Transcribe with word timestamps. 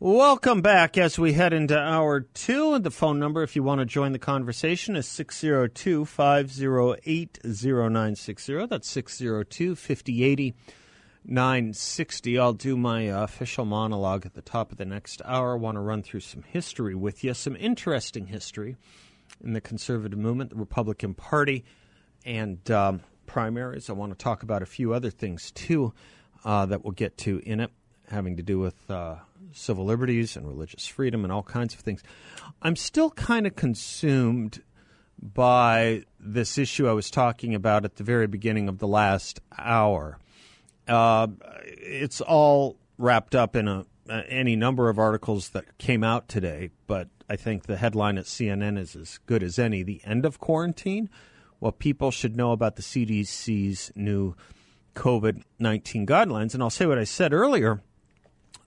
Welcome 0.00 0.60
back 0.60 0.98
as 0.98 1.20
we 1.20 1.34
head 1.34 1.52
into 1.52 1.78
hour 1.78 2.20
two. 2.20 2.74
And 2.74 2.82
The 2.82 2.90
phone 2.90 3.20
number, 3.20 3.44
if 3.44 3.54
you 3.54 3.62
want 3.62 3.78
to 3.78 3.84
join 3.84 4.10
the 4.10 4.18
conversation, 4.18 4.96
is 4.96 5.06
602 5.06 6.04
508 6.04 7.38
0960. 7.44 8.66
That's 8.66 8.88
602 8.88 9.76
5080 9.76 10.54
960. 11.24 12.38
I'll 12.38 12.52
do 12.52 12.76
my 12.76 13.02
official 13.02 13.64
monologue 13.64 14.26
at 14.26 14.34
the 14.34 14.42
top 14.42 14.72
of 14.72 14.78
the 14.78 14.84
next 14.84 15.22
hour. 15.24 15.52
I 15.52 15.58
want 15.58 15.76
to 15.76 15.80
run 15.80 16.02
through 16.02 16.20
some 16.20 16.42
history 16.42 16.96
with 16.96 17.22
you, 17.22 17.32
some 17.32 17.54
interesting 17.54 18.26
history 18.26 18.76
in 19.44 19.52
the 19.52 19.60
conservative 19.60 20.18
movement, 20.18 20.50
the 20.50 20.56
Republican 20.56 21.14
Party, 21.14 21.64
and 22.26 22.68
um, 22.68 23.00
primaries. 23.26 23.88
I 23.88 23.92
want 23.92 24.10
to 24.10 24.22
talk 24.22 24.42
about 24.42 24.60
a 24.60 24.66
few 24.66 24.92
other 24.92 25.10
things 25.10 25.52
too 25.52 25.94
uh, 26.44 26.66
that 26.66 26.82
we'll 26.84 26.92
get 26.92 27.16
to 27.18 27.38
in 27.46 27.60
it, 27.60 27.70
having 28.08 28.36
to 28.38 28.42
do 28.42 28.58
with 28.58 28.90
uh, 28.90 29.16
civil 29.52 29.84
liberties 29.84 30.36
and 30.36 30.46
religious 30.46 30.86
freedom 30.86 31.24
and 31.24 31.32
all 31.32 31.42
kinds 31.42 31.74
of 31.74 31.80
things. 31.80 32.02
I'm 32.62 32.76
still 32.76 33.10
kind 33.10 33.46
of 33.46 33.56
consumed 33.56 34.62
by 35.20 36.04
this 36.18 36.58
issue 36.58 36.88
I 36.88 36.92
was 36.92 37.10
talking 37.10 37.54
about 37.54 37.84
at 37.84 37.96
the 37.96 38.04
very 38.04 38.26
beginning 38.26 38.68
of 38.68 38.78
the 38.78 38.88
last 38.88 39.40
hour. 39.56 40.18
Uh, 40.86 41.28
it's 41.64 42.20
all 42.20 42.76
wrapped 42.98 43.34
up 43.34 43.56
in 43.56 43.68
a, 43.68 43.86
any 44.28 44.56
number 44.56 44.88
of 44.88 44.98
articles 44.98 45.50
that 45.50 45.78
came 45.78 46.04
out 46.04 46.28
today, 46.28 46.70
but 46.86 47.08
I 47.28 47.36
think 47.36 47.64
the 47.64 47.76
headline 47.76 48.18
at 48.18 48.26
CNN 48.26 48.78
is 48.78 48.94
as 48.96 49.18
good 49.26 49.42
as 49.42 49.58
any. 49.58 49.82
The 49.82 50.02
end 50.04 50.26
of 50.26 50.38
quarantine. 50.38 51.08
What 51.58 51.78
people 51.78 52.10
should 52.10 52.36
know 52.36 52.52
about 52.52 52.76
the 52.76 52.82
CDC's 52.82 53.92
new 53.94 54.34
COVID 54.94 55.42
19 55.58 56.06
guidelines. 56.06 56.52
And 56.52 56.62
I'll 56.62 56.70
say 56.70 56.86
what 56.86 56.98
I 56.98 57.04
said 57.04 57.32
earlier. 57.32 57.82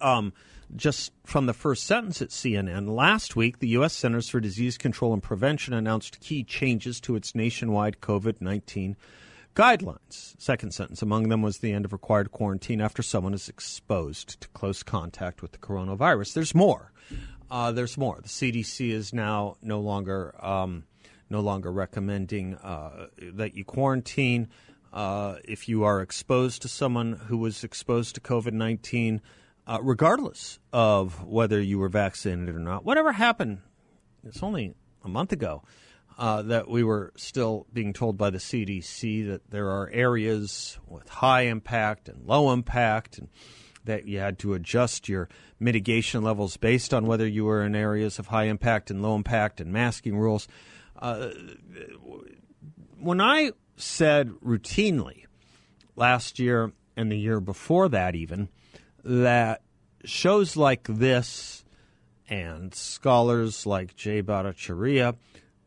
Um, 0.02 0.34
just 0.76 1.12
from 1.26 1.46
the 1.46 1.54
first 1.54 1.86
sentence 1.86 2.22
at 2.22 2.30
CNN, 2.30 2.90
last 2.90 3.36
week, 3.36 3.60
the 3.60 3.70
U.S. 3.70 3.94
Centers 3.94 4.30
for 4.30 4.40
Disease 4.40 4.78
Control 4.78 5.14
and 5.14 5.24
Prevention 5.24 5.74
announced 5.74 6.20
key 6.20 6.44
changes 6.44 7.00
to 7.02 7.16
its 7.16 7.34
nationwide 7.34 8.02
COVID 8.02 8.42
19 8.42 8.96
guidelines. 9.56 10.36
Second 10.38 10.72
sentence, 10.74 11.02
among 11.02 11.30
them 11.30 11.42
was 11.42 11.60
the 11.60 11.74
end 11.74 11.86
of 11.86 11.94
required 11.94 12.32
quarantine 12.32 12.82
after 12.82 13.02
someone 13.02 13.34
is 13.34 13.50
exposed 13.50 14.40
to 14.42 14.48
close 14.50 14.84
contact 14.84 15.42
with 15.42 15.52
the 15.52 15.58
coronavirus. 15.58 16.34
There's 16.34 16.54
more. 16.54 16.92
Uh, 17.50 17.72
there's 17.72 17.98
more. 17.98 18.20
The 18.22 18.30
CDC 18.30 18.92
is 18.92 19.14
now 19.14 19.56
no 19.62 19.80
longer 19.80 20.36
um, 20.46 20.84
no 21.30 21.40
longer 21.40 21.72
recommending 21.72 22.56
uh, 22.56 23.08
that 23.34 23.56
you 23.56 23.66
quarantine 23.66 24.50
uh, 24.94 25.36
if 25.44 25.68
you 25.68 25.84
are 25.84 26.02
exposed 26.02 26.62
to 26.62 26.68
someone 26.68 27.14
who 27.14 27.38
was 27.38 27.64
exposed 27.64 28.16
to 28.16 28.22
COVID 28.22 28.54
19 28.54 29.22
uh, 29.68 29.80
regardless 29.82 30.60
of 30.72 31.24
whether 31.26 31.62
you 31.62 31.78
were 31.78 31.90
vaccinated 31.90 32.56
or 32.56 32.60
not. 32.60 32.86
Whatever 32.86 33.12
happened, 33.12 33.60
it's 34.24 34.42
only 34.42 34.74
a 35.04 35.10
month 35.10 35.34
ago 35.34 35.64
uh, 36.18 36.42
that 36.44 36.70
we 36.70 36.84
were 36.84 37.12
still 37.18 37.68
being 37.74 37.94
told 37.94 38.18
by 38.18 38.30
the 38.30 38.38
CDC 38.38 39.28
that 39.28 39.52
there 39.52 39.70
are 39.70 39.90
areas 39.92 40.80
with 40.88 41.08
high 41.10 41.42
impact 41.42 42.08
and 42.10 42.26
low 42.26 42.52
impact, 42.52 43.18
and 43.20 43.28
that 43.84 44.08
you 44.08 44.20
had 44.20 44.40
to 44.40 44.54
adjust 44.54 45.10
your 45.10 45.30
mitigation 45.60 46.24
levels 46.24 46.58
based 46.58 46.94
on 46.94 47.06
whether 47.06 47.28
you 47.28 47.46
were 47.46 47.64
in 47.64 47.76
areas 47.76 48.20
of 48.20 48.28
high 48.28 48.46
impact 48.46 48.90
and 48.90 49.02
low 49.02 49.16
impact 49.16 49.62
and 49.62 49.72
masking 49.72 50.18
rules. 50.18 50.48
Uh, 50.98 51.30
when 53.00 53.22
I 53.22 53.52
said 53.76 54.30
routinely 54.44 55.26
last 55.96 56.40
year 56.40 56.72
and 56.96 57.12
the 57.12 57.18
year 57.18 57.40
before 57.40 57.90
that, 57.90 58.16
even 58.16 58.50
that 59.08 59.62
shows 60.04 60.58
like 60.58 60.84
this 60.84 61.64
and 62.30 62.76
scholars 62.76 63.66
like 63.66 63.96
Jay 63.96 64.22
Bhattacharya 64.22 65.16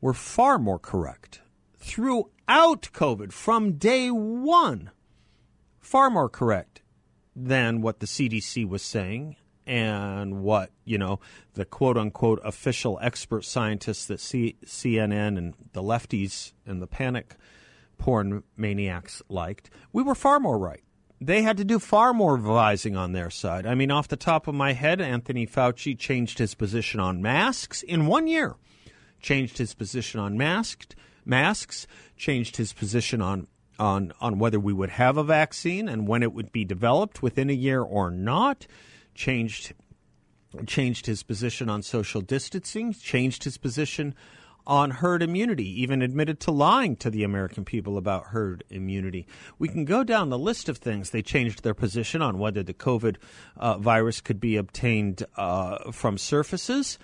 were 0.03 0.13
far 0.13 0.59
more 0.59 0.79
correct 0.79 1.41
throughout 1.79 2.91
COVID 2.93 3.33
from 3.33 3.73
day 3.73 4.11
one, 4.11 4.91
far 5.79 6.11
more 6.11 6.29
correct 6.29 6.83
than 7.35 7.81
what 7.81 8.01
the 8.01 8.07
CDC 8.07 8.69
was 8.69 8.83
saying 8.83 9.37
and 9.67 10.43
what, 10.43 10.71
you 10.85 10.99
know, 10.99 11.19
the 11.55 11.65
quote 11.65 11.97
unquote 11.97 12.41
official 12.45 12.99
expert 13.01 13.47
scientists 13.47 14.05
that 14.05 14.21
C- 14.21 14.57
CNN 14.67 15.39
and 15.39 15.55
the 15.73 15.83
lefties 15.83 16.53
and 16.67 16.83
the 16.83 16.87
panic 16.87 17.37
porn 17.97 18.43
maniacs 18.55 19.23
liked. 19.31 19.71
We 19.95 20.03
were 20.03 20.15
far 20.15 20.41
more 20.41 20.59
right 20.59 20.83
they 21.21 21.43
had 21.43 21.59
to 21.59 21.65
do 21.65 21.79
far 21.79 22.15
more 22.15 22.35
revising 22.37 22.97
on 22.97 23.13
their 23.13 23.31
side. 23.31 23.67
I 23.67 23.75
mean, 23.75 23.91
off 23.91 24.09
the 24.09 24.17
top 24.17 24.47
of 24.49 24.55
my 24.55 24.73
head, 24.73 25.01
Anthony 25.01 25.47
Fauci 25.47 25.99
changed 25.99 26.39
his 26.39 26.55
position 26.55 26.99
on 26.99 27.21
masks 27.21 27.83
in 27.83 28.07
one 28.07 28.27
year, 28.27 28.57
changed 29.21 29.59
his 29.59 29.75
position 29.75 30.19
on 30.19 30.39
masked 30.39 30.97
masks, 31.25 31.87
changed 32.17 32.57
his 32.57 32.73
position 32.73 33.21
on 33.21 33.47
on 33.79 34.13
on 34.21 34.39
whether 34.39 34.61
we 34.61 34.73
would 34.73 34.91
have 34.91 35.17
a 35.17 35.25
vaccine 35.25 35.89
and 35.89 36.07
when 36.07 36.23
it 36.23 36.33
would 36.33 36.53
be 36.53 36.65
developed 36.65 37.23
within 37.23 37.51
a 37.51 37.55
year 37.55 37.83
or 37.83 38.11
not, 38.11 38.67
changed 39.15 39.75
changed 40.67 41.07
his 41.07 41.23
position 41.23 41.69
on 41.69 41.83
social 41.83 42.21
distancing, 42.21 42.93
changed 42.93 43.45
his 43.45 43.59
position 43.59 44.15
on 44.67 44.91
herd 44.91 45.23
immunity, 45.23 45.83
even 45.83 46.03
admitted 46.03 46.41
to 46.41 46.51
lying 46.51 46.97
to 46.97 47.11
the 47.11 47.25
American 47.25 47.65
people 47.65 47.97
about 47.97 48.27
herd 48.27 48.65
immunity. 48.71 49.27
We 49.59 49.69
can 49.69 49.85
go 49.85 50.05
down 50.05 50.31
the 50.31 50.39
list 50.39 50.69
of 50.69 50.79
things. 50.79 51.11
They 51.11 51.23
changed 51.23 51.63
their 51.63 51.75
position 51.75 52.23
on 52.23 52.39
whether 52.39 52.63
the 52.63 52.75
COVID 52.75 53.17
uh, 53.57 53.79
virus 53.79 54.21
could 54.21 54.41
be 54.41 54.57
obtained 54.57 55.25
uh, 55.37 55.91
from 55.93 56.19
surfaces. 56.19 56.99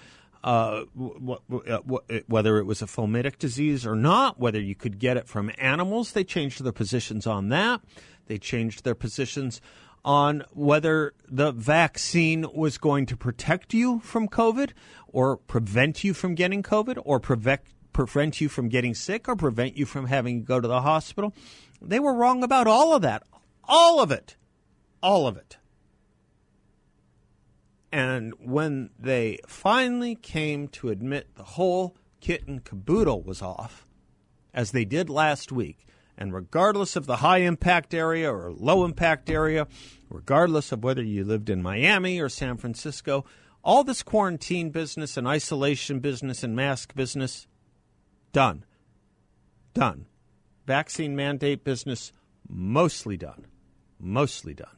Uh, 0.44 0.84
w- 0.96 1.38
w- 1.48 1.64
w- 1.64 2.22
whether 2.28 2.58
it 2.58 2.66
was 2.66 2.80
a 2.80 2.86
fomitic 2.86 3.38
disease 3.38 3.84
or 3.84 3.96
not, 3.96 4.38
whether 4.38 4.60
you 4.60 4.76
could 4.76 5.00
get 5.00 5.16
it 5.16 5.26
from 5.26 5.50
animals, 5.58 6.12
they 6.12 6.22
changed 6.22 6.62
their 6.62 6.72
positions 6.72 7.26
on 7.26 7.48
that. 7.48 7.80
They 8.26 8.38
changed 8.38 8.84
their 8.84 8.94
positions 8.94 9.60
on 10.06 10.44
whether 10.52 11.12
the 11.28 11.50
vaccine 11.50 12.46
was 12.54 12.78
going 12.78 13.04
to 13.06 13.16
protect 13.16 13.74
you 13.74 13.98
from 13.98 14.28
COVID 14.28 14.70
or 15.08 15.36
prevent 15.36 16.04
you 16.04 16.14
from 16.14 16.36
getting 16.36 16.62
COVID 16.62 17.02
or 17.04 17.18
prevent, 17.18 17.62
prevent 17.92 18.40
you 18.40 18.48
from 18.48 18.68
getting 18.68 18.94
sick 18.94 19.28
or 19.28 19.34
prevent 19.34 19.76
you 19.76 19.84
from 19.84 20.06
having 20.06 20.40
to 20.40 20.46
go 20.46 20.60
to 20.60 20.68
the 20.68 20.82
hospital. 20.82 21.34
They 21.82 21.98
were 21.98 22.14
wrong 22.14 22.44
about 22.44 22.68
all 22.68 22.94
of 22.94 23.02
that. 23.02 23.24
All 23.64 24.00
of 24.00 24.12
it. 24.12 24.36
All 25.02 25.26
of 25.26 25.36
it. 25.36 25.56
And 27.90 28.32
when 28.38 28.90
they 28.96 29.40
finally 29.48 30.14
came 30.14 30.68
to 30.68 30.90
admit 30.90 31.34
the 31.34 31.42
whole 31.42 31.96
kit 32.20 32.46
and 32.46 32.62
caboodle 32.62 33.22
was 33.22 33.42
off, 33.42 33.86
as 34.54 34.70
they 34.70 34.84
did 34.84 35.10
last 35.10 35.50
week, 35.50 35.84
and 36.18 36.32
regardless 36.32 36.96
of 36.96 37.06
the 37.06 37.16
high 37.16 37.38
impact 37.38 37.92
area 37.94 38.32
or 38.32 38.52
low 38.52 38.84
impact 38.84 39.28
area, 39.30 39.66
regardless 40.08 40.72
of 40.72 40.82
whether 40.82 41.02
you 41.02 41.24
lived 41.24 41.50
in 41.50 41.62
Miami 41.62 42.20
or 42.20 42.28
San 42.28 42.56
Francisco, 42.56 43.24
all 43.62 43.84
this 43.84 44.02
quarantine 44.02 44.70
business 44.70 45.16
and 45.16 45.26
isolation 45.26 46.00
business 46.00 46.42
and 46.42 46.54
mask 46.54 46.94
business, 46.94 47.46
done. 48.32 48.64
Done. 49.74 50.06
Vaccine 50.66 51.14
mandate 51.16 51.64
business, 51.64 52.12
mostly 52.48 53.16
done. 53.16 53.46
Mostly 53.98 54.54
done. 54.54 54.68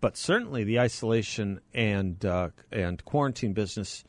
But 0.00 0.16
certainly 0.16 0.64
the 0.64 0.80
isolation 0.80 1.60
and, 1.72 2.24
uh, 2.24 2.50
and 2.72 3.04
quarantine 3.04 3.52
business 3.52 4.02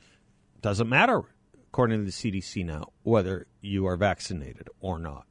doesn't 0.62 0.90
matter, 0.90 1.22
according 1.68 2.00
to 2.00 2.06
the 2.06 2.12
CDC 2.12 2.66
now, 2.66 2.92
whether 3.04 3.46
you 3.62 3.86
are 3.86 3.98
vaccinated 3.98 4.70
or 4.80 4.98
not. 4.98 5.28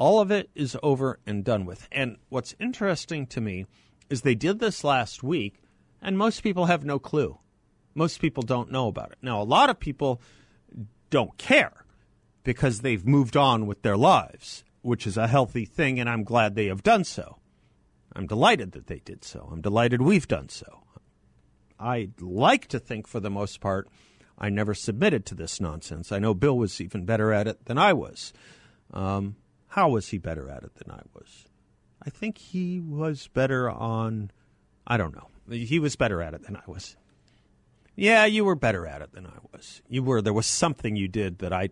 All 0.00 0.18
of 0.18 0.30
it 0.30 0.48
is 0.54 0.78
over 0.82 1.20
and 1.26 1.44
done 1.44 1.66
with. 1.66 1.86
And 1.92 2.16
what's 2.30 2.54
interesting 2.58 3.26
to 3.26 3.40
me 3.42 3.66
is 4.08 4.22
they 4.22 4.34
did 4.34 4.58
this 4.58 4.82
last 4.82 5.22
week, 5.22 5.60
and 6.00 6.16
most 6.16 6.42
people 6.42 6.64
have 6.64 6.86
no 6.86 6.98
clue. 6.98 7.38
Most 7.94 8.18
people 8.18 8.42
don't 8.42 8.72
know 8.72 8.88
about 8.88 9.12
it. 9.12 9.18
Now, 9.20 9.42
a 9.42 9.44
lot 9.44 9.68
of 9.68 9.78
people 9.78 10.22
don't 11.10 11.36
care 11.36 11.84
because 12.44 12.80
they've 12.80 13.06
moved 13.06 13.36
on 13.36 13.66
with 13.66 13.82
their 13.82 13.96
lives, 13.98 14.64
which 14.80 15.06
is 15.06 15.18
a 15.18 15.26
healthy 15.26 15.66
thing, 15.66 16.00
and 16.00 16.08
I'm 16.08 16.24
glad 16.24 16.54
they 16.54 16.68
have 16.68 16.82
done 16.82 17.04
so. 17.04 17.36
I'm 18.16 18.26
delighted 18.26 18.72
that 18.72 18.86
they 18.86 19.00
did 19.00 19.22
so. 19.22 19.50
I'm 19.52 19.60
delighted 19.60 20.00
we've 20.00 20.26
done 20.26 20.48
so. 20.48 20.82
I 21.78 22.08
like 22.18 22.68
to 22.68 22.78
think, 22.78 23.06
for 23.06 23.20
the 23.20 23.28
most 23.28 23.60
part, 23.60 23.86
I 24.38 24.48
never 24.48 24.72
submitted 24.72 25.26
to 25.26 25.34
this 25.34 25.60
nonsense. 25.60 26.10
I 26.10 26.20
know 26.20 26.32
Bill 26.32 26.56
was 26.56 26.80
even 26.80 27.04
better 27.04 27.34
at 27.34 27.46
it 27.46 27.66
than 27.66 27.76
I 27.76 27.92
was. 27.92 28.32
Um, 28.94 29.36
how 29.70 29.88
was 29.88 30.08
he 30.08 30.18
better 30.18 30.48
at 30.50 30.64
it 30.64 30.74
than 30.74 30.90
I 30.90 31.00
was? 31.14 31.44
I 32.04 32.10
think 32.10 32.38
he 32.38 32.80
was 32.80 33.28
better 33.28 33.70
on, 33.70 34.32
I 34.86 34.96
don't 34.96 35.14
know. 35.14 35.28
He 35.48 35.78
was 35.78 35.94
better 35.94 36.20
at 36.22 36.34
it 36.34 36.42
than 36.44 36.56
I 36.56 36.62
was. 36.66 36.96
Yeah, 37.94 38.24
you 38.24 38.44
were 38.44 38.56
better 38.56 38.86
at 38.86 39.00
it 39.00 39.12
than 39.12 39.26
I 39.26 39.38
was. 39.52 39.82
You 39.88 40.02
were. 40.02 40.22
There 40.22 40.32
was 40.32 40.46
something 40.46 40.96
you 40.96 41.06
did 41.08 41.38
that 41.38 41.52
I. 41.52 41.70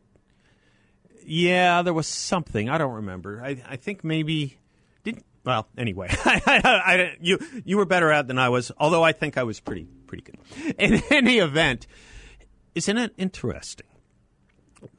Yeah, 1.25 1.83
there 1.83 1.95
was 1.95 2.07
something. 2.07 2.69
I 2.69 2.79
don't 2.79 2.95
remember. 2.95 3.43
I, 3.43 3.63
I 3.69 3.77
think 3.77 4.05
maybe. 4.05 4.59
Didn't. 5.05 5.25
well 5.45 5.69
anyway. 5.77 6.09
I, 6.25 6.61
I, 6.65 7.17
you 7.21 7.39
you 7.65 7.77
were 7.77 7.87
better 7.87 8.11
at 8.11 8.21
it 8.21 8.29
than 8.29 8.39
I 8.39 8.49
was. 8.49 8.73
Although 8.79 9.05
I 9.05 9.13
think 9.13 9.39
I 9.39 9.45
was 9.45 9.61
pretty 9.61 9.87
pretty 10.07 10.25
good. 10.25 10.75
In 10.79 11.03
any 11.11 11.39
event, 11.39 11.87
isn't 12.75 12.99
it 12.99 13.15
interesting 13.17 13.87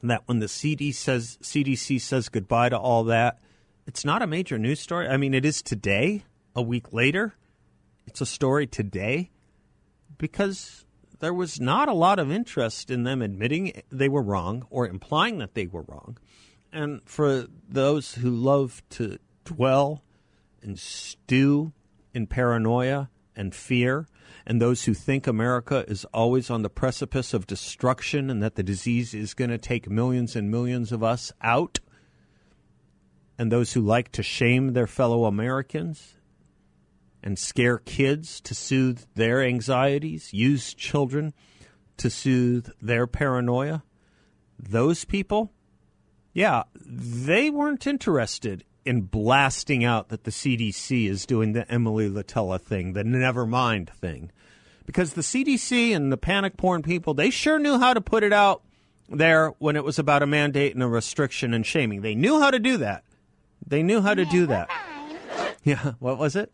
that 0.02 0.22
when 0.26 0.38
the 0.38 0.48
CD 0.48 0.92
says 0.92 1.38
CDC 1.42 2.00
says 2.00 2.28
goodbye 2.28 2.68
to 2.68 2.78
all 2.78 3.04
that, 3.04 3.38
it's 3.86 4.04
not 4.04 4.22
a 4.22 4.26
major 4.26 4.58
news 4.58 4.80
story. 4.80 5.08
I 5.08 5.16
mean, 5.16 5.34
it 5.34 5.44
is 5.44 5.62
today. 5.62 6.24
A 6.54 6.62
week 6.62 6.92
later, 6.92 7.34
it's 8.06 8.20
a 8.20 8.26
story 8.26 8.66
today 8.66 9.30
because 10.18 10.84
there 11.20 11.32
was 11.32 11.60
not 11.60 11.88
a 11.88 11.94
lot 11.94 12.18
of 12.18 12.30
interest 12.30 12.90
in 12.90 13.04
them 13.04 13.22
admitting 13.22 13.82
they 13.90 14.08
were 14.08 14.22
wrong 14.22 14.66
or 14.68 14.88
implying 14.88 15.38
that 15.38 15.54
they 15.54 15.66
were 15.66 15.82
wrong. 15.82 16.18
And 16.72 17.00
for 17.04 17.46
those 17.68 18.14
who 18.14 18.30
love 18.30 18.82
to 18.90 19.18
dwell 19.44 20.02
and 20.62 20.78
stew 20.78 21.72
in 22.12 22.26
paranoia 22.26 23.10
and 23.36 23.54
fear, 23.54 24.06
and 24.46 24.60
those 24.60 24.84
who 24.84 24.94
think 24.94 25.26
America 25.26 25.84
is 25.88 26.04
always 26.06 26.50
on 26.50 26.62
the 26.62 26.70
precipice 26.70 27.34
of 27.34 27.46
destruction 27.46 28.30
and 28.30 28.42
that 28.42 28.54
the 28.54 28.62
disease 28.62 29.14
is 29.14 29.34
going 29.34 29.50
to 29.50 29.58
take 29.58 29.90
millions 29.90 30.36
and 30.36 30.50
millions 30.50 30.92
of 30.92 31.02
us 31.02 31.32
out, 31.42 31.80
and 33.38 33.50
those 33.50 33.72
who 33.72 33.80
like 33.80 34.12
to 34.12 34.22
shame 34.22 34.72
their 34.72 34.86
fellow 34.86 35.24
Americans 35.24 36.14
and 37.22 37.38
scare 37.38 37.78
kids 37.78 38.40
to 38.40 38.54
soothe 38.54 39.02
their 39.14 39.42
anxieties, 39.42 40.32
use 40.32 40.74
children 40.74 41.32
to 41.96 42.08
soothe 42.08 42.68
their 42.80 43.06
paranoia, 43.06 43.82
those 44.58 45.04
people, 45.04 45.52
yeah, 46.32 46.62
they 46.74 47.50
weren't 47.50 47.86
interested 47.86 48.64
in 48.84 49.02
blasting 49.02 49.84
out 49.84 50.08
that 50.08 50.24
the 50.24 50.30
CDC 50.30 51.08
is 51.08 51.26
doing 51.26 51.52
the 51.52 51.70
Emily 51.70 52.08
Litella 52.08 52.60
thing, 52.60 52.92
the 52.92 53.04
never 53.04 53.46
mind 53.46 53.90
thing. 53.90 54.30
Because 54.86 55.12
the 55.12 55.22
CDC 55.22 55.94
and 55.94 56.10
the 56.10 56.16
panic 56.16 56.56
porn 56.56 56.82
people, 56.82 57.14
they 57.14 57.30
sure 57.30 57.58
knew 57.58 57.78
how 57.78 57.94
to 57.94 58.00
put 58.00 58.22
it 58.22 58.32
out 58.32 58.62
there 59.08 59.50
when 59.58 59.76
it 59.76 59.84
was 59.84 59.98
about 59.98 60.22
a 60.22 60.26
mandate 60.26 60.74
and 60.74 60.82
a 60.82 60.88
restriction 60.88 61.52
and 61.52 61.66
shaming. 61.66 62.00
They 62.00 62.14
knew 62.14 62.40
how 62.40 62.50
to 62.50 62.58
do 62.58 62.78
that. 62.78 63.04
They 63.66 63.82
knew 63.82 64.00
how 64.00 64.14
to 64.14 64.24
do 64.24 64.46
that. 64.46 64.70
Yeah, 65.62 65.92
what 65.98 66.18
was 66.18 66.36
it? 66.36 66.52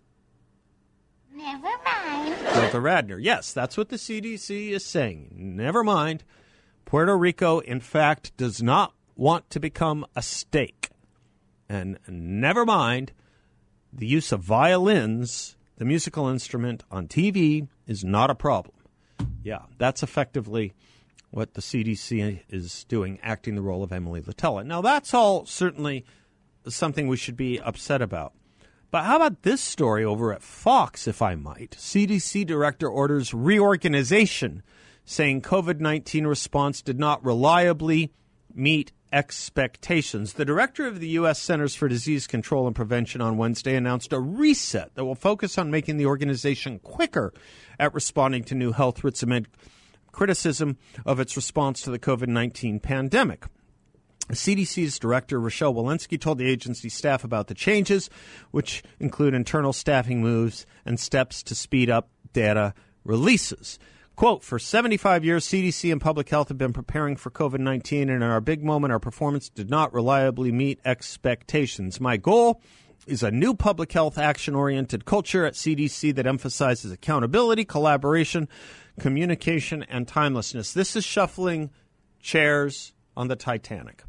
Never 1.33 1.69
mind. 1.85 2.35
Gilda 2.55 2.79
Radner. 2.79 3.19
Yes, 3.21 3.53
that's 3.53 3.77
what 3.77 3.89
the 3.89 3.97
CDC 3.97 4.71
is 4.71 4.85
saying. 4.85 5.33
Never 5.35 5.85
mind. 5.85 6.25
Puerto 6.85 7.17
Rico, 7.17 7.61
in 7.61 7.81
fact, 7.81 8.37
does 8.37 8.63
not 8.63 8.95
want 9.17 9.49
to 9.51 9.61
become 9.61 10.07
a 10.15 10.23
state. 10.23 10.89
And 11.69 11.99
never 12.09 12.65
mind, 12.65 13.13
the 13.93 14.07
use 14.07 14.33
of 14.33 14.41
violins, 14.41 15.57
the 15.77 15.85
musical 15.85 16.29
instrument, 16.29 16.85
on 16.91 17.09
TV 17.09 17.69
is 17.87 18.05
not 18.05 18.31
a 18.31 18.35
problem. 18.35 18.75
Yeah, 19.43 19.63
that's 19.79 20.03
effectively 20.03 20.75
what 21.31 21.55
the 21.55 21.61
CDC 21.61 22.41
is 22.49 22.85
doing, 22.85 23.19
acting 23.23 23.55
the 23.55 23.63
role 23.63 23.83
of 23.83 23.93
Emily 23.93 24.21
Litella. 24.21 24.65
Now, 24.65 24.81
that's 24.81 25.13
all 25.13 25.45
certainly 25.47 26.05
something 26.69 27.09
we 27.09 27.17
should 27.17 27.37
be 27.37 27.61
upset 27.61 28.03
about. 28.03 28.33
But 28.91 29.05
how 29.05 29.17
about 29.17 29.43
this 29.43 29.61
story 29.61 30.05
over 30.05 30.33
at 30.33 30.43
Fox, 30.43 31.07
if 31.07 31.21
I 31.21 31.35
might? 31.35 31.73
CDC 31.73 32.47
director 32.47 32.89
orders 32.89 33.35
reorganization, 33.35 34.63
saying 35.05 35.43
COVID 35.43 35.81
19 35.81 36.27
response 36.27 36.83
did 36.83 36.99
not 36.99 37.25
reliably 37.25 38.13
meet 38.55 38.93
expectations. 39.13 40.35
The 40.35 40.45
director 40.45 40.87
of 40.87 41.01
the 41.01 41.09
U.S. 41.11 41.41
Centers 41.41 41.75
for 41.75 41.89
Disease 41.89 42.27
Control 42.27 42.67
and 42.67 42.75
Prevention 42.75 43.21
on 43.21 43.37
Wednesday 43.37 43.77
announced 43.77 44.13
a 44.13 44.21
reset 44.21 44.95
that 44.95 45.05
will 45.05 45.15
focus 45.15 45.59
on 45.59 45.71
making 45.71 45.97
the 45.97 46.07
organization 46.07 46.79
quicker 46.81 47.33
at 47.79 47.95
responding 47.95 48.45
to 48.45 48.55
new 48.55 48.73
health 48.73 48.99
threats 48.99 49.23
amid 49.23 49.49
criticism 50.13 50.79
of 51.05 51.21
its 51.21 51.37
response 51.37 51.83
to 51.83 51.91
the 51.91 51.99
COVID 51.99 52.29
19 52.29 52.81
pandemic. 52.81 53.45
CDC's 54.31 54.99
director, 54.99 55.39
Rochelle 55.39 55.75
Walensky, 55.75 56.21
told 56.21 56.39
the 56.39 56.49
agency 56.49 56.89
staff 56.89 57.23
about 57.23 57.47
the 57.47 57.55
changes, 57.55 58.11
which 58.51 58.83
include 58.99 59.35
internal 59.35 59.73
staffing 59.73 60.21
moves 60.21 60.67
and 60.85 60.99
steps 60.99 61.43
to 61.45 61.55
speed 61.55 61.89
up 61.89 62.11
data 62.33 62.75
releases. 63.05 63.79
Quote, 64.17 64.43
for 64.43 64.59
75 64.59 65.27
years, 65.27 65.47
CDC 65.47 65.93
and 65.93 66.01
public 66.01 66.31
health 66.31 66.49
have 66.49 66.57
been 66.57 66.73
preparing 66.73 67.17
for 67.17 67.31
COVID 67.31 67.59
19, 67.59 68.09
and 68.09 68.11
in 68.11 68.23
our 68.23 68.41
big 68.41 68.65
moment, 68.65 68.91
our 68.91 68.99
performance 68.99 69.51
did 69.51 69.69
not 69.69 69.93
reliably 69.93 70.51
meet 70.51 70.81
expectations. 70.87 72.01
My 72.01 72.17
goal 72.17 72.63
is 73.07 73.23
a 73.23 73.31
new 73.31 73.53
public 73.53 73.93
health 73.93 74.17
action 74.17 74.55
oriented 74.55 75.05
culture 75.05 75.45
at 75.45 75.53
CDC 75.53 76.15
that 76.15 76.27
emphasizes 76.27 76.91
accountability, 76.91 77.67
collaboration, 77.67 78.49
communication, 78.99 79.83
and 79.83 80.09
timelessness. 80.09 80.73
This 80.73 80.97
is 80.97 81.05
shuffling 81.05 81.69
chairs 82.19 82.95
on 83.19 83.29
the 83.29 83.37
Titanic. 83.37 84.03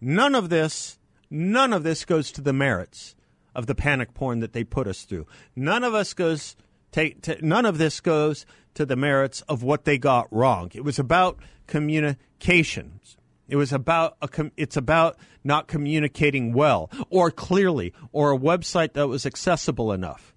None 0.00 0.34
of 0.34 0.48
this, 0.48 0.98
none 1.30 1.72
of 1.72 1.84
this 1.84 2.04
goes 2.04 2.32
to 2.32 2.40
the 2.40 2.52
merits 2.52 3.14
of 3.54 3.66
the 3.66 3.76
panic 3.76 4.12
porn 4.12 4.40
that 4.40 4.54
they 4.54 4.64
put 4.64 4.88
us 4.88 5.04
through. 5.04 5.28
None 5.54 5.84
of 5.84 5.94
us 5.94 6.14
goes 6.14 6.56
to, 6.92 7.38
none 7.40 7.66
of 7.66 7.78
this 7.78 8.00
goes 8.00 8.46
to 8.74 8.86
the 8.86 8.96
merits 8.96 9.42
of 9.42 9.62
what 9.62 9.84
they 9.84 9.98
got 9.98 10.28
wrong. 10.30 10.70
It 10.74 10.84
was 10.84 10.98
about 10.98 11.38
communications. 11.66 13.16
It 13.48 13.56
was 13.56 13.72
about 13.72 14.16
a 14.22 14.28
com- 14.28 14.52
it's 14.56 14.76
about 14.76 15.18
not 15.44 15.68
communicating 15.68 16.52
well 16.52 16.90
or 17.10 17.30
clearly 17.30 17.92
or 18.12 18.32
a 18.32 18.38
website 18.38 18.94
that 18.94 19.08
was 19.08 19.26
accessible 19.26 19.92
enough. 19.92 20.34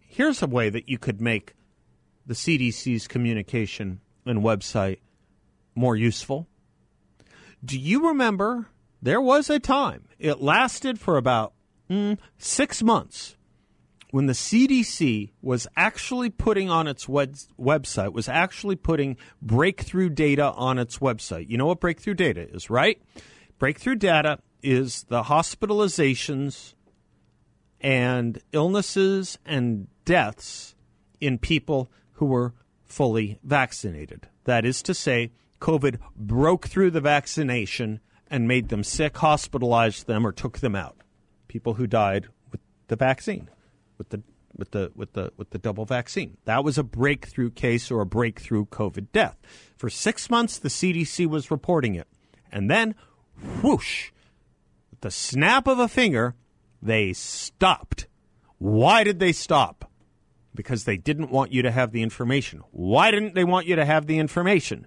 Here's 0.00 0.42
a 0.42 0.46
way 0.46 0.70
that 0.70 0.88
you 0.88 0.98
could 0.98 1.20
make 1.20 1.54
the 2.26 2.34
CDC's 2.34 3.06
communication 3.06 4.00
and 4.24 4.42
website 4.42 4.98
more 5.74 5.94
useful. 5.94 6.48
Do 7.64 7.78
you 7.78 8.08
remember 8.08 8.68
there 9.02 9.20
was 9.20 9.50
a 9.50 9.58
time, 9.60 10.08
it 10.18 10.40
lasted 10.40 10.98
for 10.98 11.16
about 11.16 11.52
mm, 11.90 12.18
six 12.38 12.82
months, 12.82 13.36
when 14.16 14.24
the 14.24 14.32
CDC 14.32 15.32
was 15.42 15.66
actually 15.76 16.30
putting 16.30 16.70
on 16.70 16.88
its 16.88 17.06
web- 17.06 17.36
website, 17.60 18.14
was 18.14 18.30
actually 18.30 18.74
putting 18.74 19.18
breakthrough 19.42 20.08
data 20.08 20.52
on 20.52 20.78
its 20.78 21.00
website. 21.00 21.50
You 21.50 21.58
know 21.58 21.66
what 21.66 21.80
breakthrough 21.80 22.14
data 22.14 22.48
is, 22.48 22.70
right? 22.70 22.98
Breakthrough 23.58 23.96
data 23.96 24.38
is 24.62 25.04
the 25.10 25.24
hospitalizations 25.24 26.72
and 27.78 28.40
illnesses 28.52 29.38
and 29.44 29.86
deaths 30.06 30.74
in 31.20 31.36
people 31.36 31.90
who 32.12 32.24
were 32.24 32.54
fully 32.86 33.38
vaccinated. 33.44 34.28
That 34.44 34.64
is 34.64 34.82
to 34.84 34.94
say, 34.94 35.32
COVID 35.60 35.98
broke 36.16 36.68
through 36.68 36.92
the 36.92 37.02
vaccination 37.02 38.00
and 38.30 38.48
made 38.48 38.70
them 38.70 38.82
sick, 38.82 39.18
hospitalized 39.18 40.06
them, 40.06 40.26
or 40.26 40.32
took 40.32 40.60
them 40.60 40.74
out. 40.74 40.96
People 41.48 41.74
who 41.74 41.86
died 41.86 42.28
with 42.50 42.62
the 42.88 42.96
vaccine, 42.96 43.50
with 43.98 44.10
the 44.10 44.22
with 44.56 44.70
the 44.70 44.92
with 44.94 45.12
the 45.12 45.32
with 45.36 45.50
the 45.50 45.58
double 45.58 45.84
vaccine. 45.84 46.36
That 46.44 46.64
was 46.64 46.78
a 46.78 46.82
breakthrough 46.82 47.50
case 47.50 47.90
or 47.90 48.00
a 48.00 48.06
breakthrough 48.06 48.66
COVID 48.66 49.08
death. 49.12 49.36
For 49.76 49.90
six 49.90 50.30
months, 50.30 50.58
the 50.58 50.68
CDC 50.68 51.26
was 51.26 51.50
reporting 51.50 51.94
it, 51.94 52.08
and 52.50 52.70
then, 52.70 52.94
whoosh, 53.62 54.10
with 54.90 55.00
the 55.00 55.10
snap 55.10 55.66
of 55.66 55.78
a 55.78 55.88
finger, 55.88 56.34
they 56.80 57.12
stopped. 57.12 58.06
Why 58.58 59.04
did 59.04 59.18
they 59.18 59.32
stop? 59.32 59.90
Because 60.54 60.84
they 60.84 60.96
didn't 60.96 61.30
want 61.30 61.52
you 61.52 61.60
to 61.62 61.70
have 61.70 61.92
the 61.92 62.02
information. 62.02 62.62
Why 62.70 63.10
didn't 63.10 63.34
they 63.34 63.44
want 63.44 63.66
you 63.66 63.76
to 63.76 63.84
have 63.84 64.06
the 64.06 64.18
information? 64.18 64.86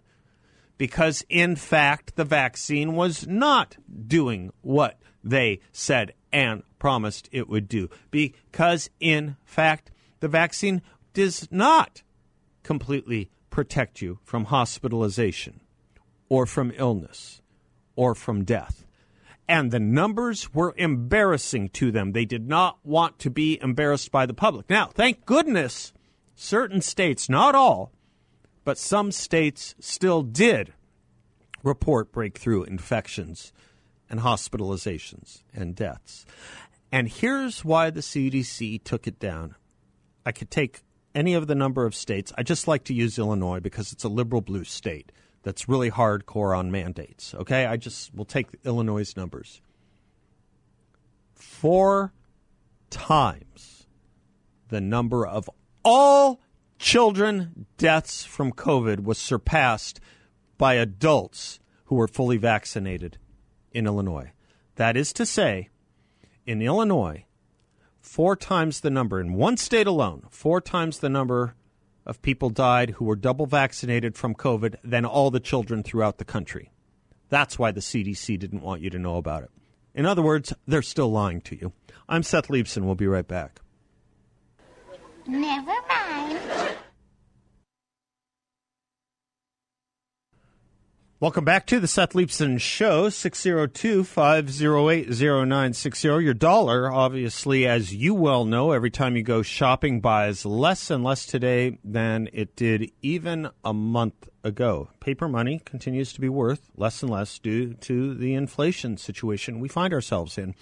because, 0.80 1.24
in 1.30 1.56
fact, 1.56 2.16
the 2.16 2.24
vaccine 2.24 2.96
was 2.96 3.28
not 3.28 3.78
doing 4.08 4.50
what 4.62 4.98
they 5.24 5.60
said 5.72 6.14
and 6.32 6.64
promised 6.78 7.30
it 7.32 7.50
would 7.50 7.68
do. 7.68 7.90
Because, 8.12 8.90
in 9.00 9.36
fact, 9.46 9.92
the 10.20 10.28
vaccine 10.28 10.82
does 11.14 11.48
not 11.52 12.04
completely 12.64 13.30
protect 13.50 14.02
you 14.02 14.20
from 14.24 14.46
hospitalization 14.46 15.62
or 16.30 16.46
from 16.46 16.72
illness 16.76 17.42
or 17.96 18.16
from 18.16 18.44
death. 18.44 18.86
And 19.48 19.72
the 19.72 19.80
numbers 19.80 20.54
were 20.54 20.76
embarrassing 20.78 21.70
to 21.70 21.92
them. 21.92 22.12
They 22.12 22.26
did 22.26 22.48
not 22.48 22.78
want 22.84 23.18
to 23.20 23.32
be 23.32 23.60
embarrassed 23.62 24.12
by 24.12 24.28
the 24.28 24.34
public. 24.34 24.70
Now, 24.70 24.88
thank 24.88 25.26
goodness 25.26 25.92
certain 26.36 26.82
states, 26.82 27.28
not 27.28 27.56
all, 27.56 27.92
but 28.64 28.78
some 28.78 29.12
states 29.12 29.74
still 29.80 30.22
did 30.22 30.74
report 31.64 32.12
breakthrough 32.12 32.64
infections 32.64 33.52
and 34.10 34.22
hospitalizations 34.22 35.44
and 35.54 35.76
deaths. 35.76 36.26
And 36.92 37.08
here's 37.08 37.64
why 37.64 37.90
the 37.90 38.02
CDC 38.02 38.84
took 38.84 39.08
it 39.08 39.20
down. 39.20 39.56
I 40.26 40.32
could 40.32 40.50
take 40.50 40.82
any 41.14 41.34
of 41.34 41.48
the 41.48 41.56
number 41.56 41.86
of 41.86 41.96
states. 41.96 42.34
I 42.38 42.44
just 42.44 42.68
like 42.68 42.84
to 42.86 42.94
use 42.94 43.20
Illinois 43.20 43.60
because 43.60 43.92
it's 43.92 44.04
a 44.04 44.10
liberal 44.10 44.42
blue 44.42 44.64
state 44.64 45.12
that's 45.44 45.70
really 45.70 45.92
hardcore 45.92 46.58
on 46.58 46.72
mandates. 46.72 47.34
Okay, 47.34 47.66
I 47.66 47.78
just 47.78 48.14
will 48.14 48.26
take 48.26 48.48
Illinois' 48.66 49.16
numbers. 49.16 49.62
Four 51.34 52.14
times 52.90 53.88
the 54.70 54.82
number 54.82 55.26
of 55.26 55.50
all 55.84 56.42
children 56.78 57.66
deaths 57.78 58.24
from 58.24 58.52
COVID 58.52 59.04
was 59.04 59.18
surpassed 59.18 60.00
by 60.58 60.76
adults 60.76 61.60
who 61.86 61.96
were 61.96 62.08
fully 62.08 62.38
vaccinated 62.38 63.18
in 63.72 63.86
Illinois. 63.86 64.32
That 64.76 64.96
is 64.98 65.14
to 65.14 65.26
say, 65.26 65.70
in 66.46 66.62
Illinois, 66.62 67.26
four 68.02 68.36
times 68.36 68.82
the 68.82 68.90
number, 68.90 69.20
in 69.20 69.34
one 69.34 69.58
state 69.58 69.88
alone, 69.88 70.24
four 70.30 70.62
times 70.62 71.00
the 71.00 71.10
number 71.10 71.56
of 72.06 72.22
people 72.22 72.50
died 72.50 72.92
who 72.92 73.06
were 73.06 73.16
double 73.16 73.46
vaccinated 73.46 74.16
from 74.16 74.34
COVID 74.34 74.76
than 74.84 75.06
all 75.06 75.32
the 75.32 75.40
children 75.40 75.84
throughout 75.84 76.18
the 76.18 76.26
country. 76.26 76.72
That's 77.30 77.60
why 77.60 77.72
the 77.72 77.82
CDC 77.82 78.40
didn't 78.40 78.62
want 78.62 78.82
you 78.82 78.90
to 78.90 79.00
know 79.00 79.18
about 79.18 79.44
it. 79.44 79.52
In 79.94 80.06
other 80.06 80.22
words, 80.22 80.54
they're 80.68 80.82
still 80.82 81.12
lying 81.12 81.42
to 81.42 81.56
you. 81.56 81.74
I'm 82.08 82.24
Seth 82.24 82.48
Leibsohn. 82.48 82.84
We'll 82.84 82.96
be 82.96 83.08
right 83.08 83.28
back. 83.28 83.60
Never 85.28 85.76
mind. 85.88 86.40
Welcome 91.22 91.44
back 91.44 91.66
to 91.66 91.82
the 91.82 91.88
Seth 91.90 92.14
Leibsohn 92.14 92.62
Show, 92.62 93.10
602 93.10 94.06
508 94.06 95.10
0960. 95.10 96.08
Your 96.08 96.34
dollar, 96.34 96.90
obviously, 96.90 97.68
as 97.68 97.94
you 97.94 98.14
well 98.14 98.46
know, 98.46 98.72
every 98.72 98.90
time 98.90 99.18
you 99.18 99.24
go 99.24 99.42
shopping, 99.42 100.00
buys 100.00 100.46
less 100.46 100.90
and 100.90 101.04
less 101.04 101.26
today 101.26 101.78
than 101.84 102.30
it 102.32 102.56
did 102.56 102.94
even 103.02 103.50
a 103.66 103.74
month 103.74 104.30
ago. 104.46 104.92
Paper 105.02 105.28
money 105.28 105.62
continues 105.66 106.14
to 106.14 106.22
be 106.22 106.30
worth 106.30 106.70
less 106.78 107.04
and 107.04 107.12
less 107.12 107.38
due 107.38 107.74
to 107.74 108.14
the 108.14 108.34
inflation 108.34 108.96
situation 108.96 109.60
we 109.60 109.68
find 109.68 109.94
ourselves 109.94 110.38
in. 110.38 110.56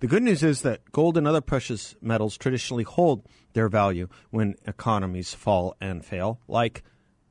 The 0.00 0.08
good 0.08 0.22
news 0.22 0.42
is 0.42 0.60
that 0.60 0.92
gold 0.92 1.16
and 1.16 1.26
other 1.26 1.40
precious 1.40 1.96
metals 2.02 2.36
traditionally 2.36 2.84
hold 2.84 3.26
their 3.54 3.70
value 3.70 4.08
when 4.28 4.56
economies 4.66 5.32
fall 5.32 5.74
and 5.80 6.04
fail, 6.04 6.38
like 6.48 6.82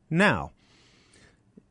now. 0.09 0.53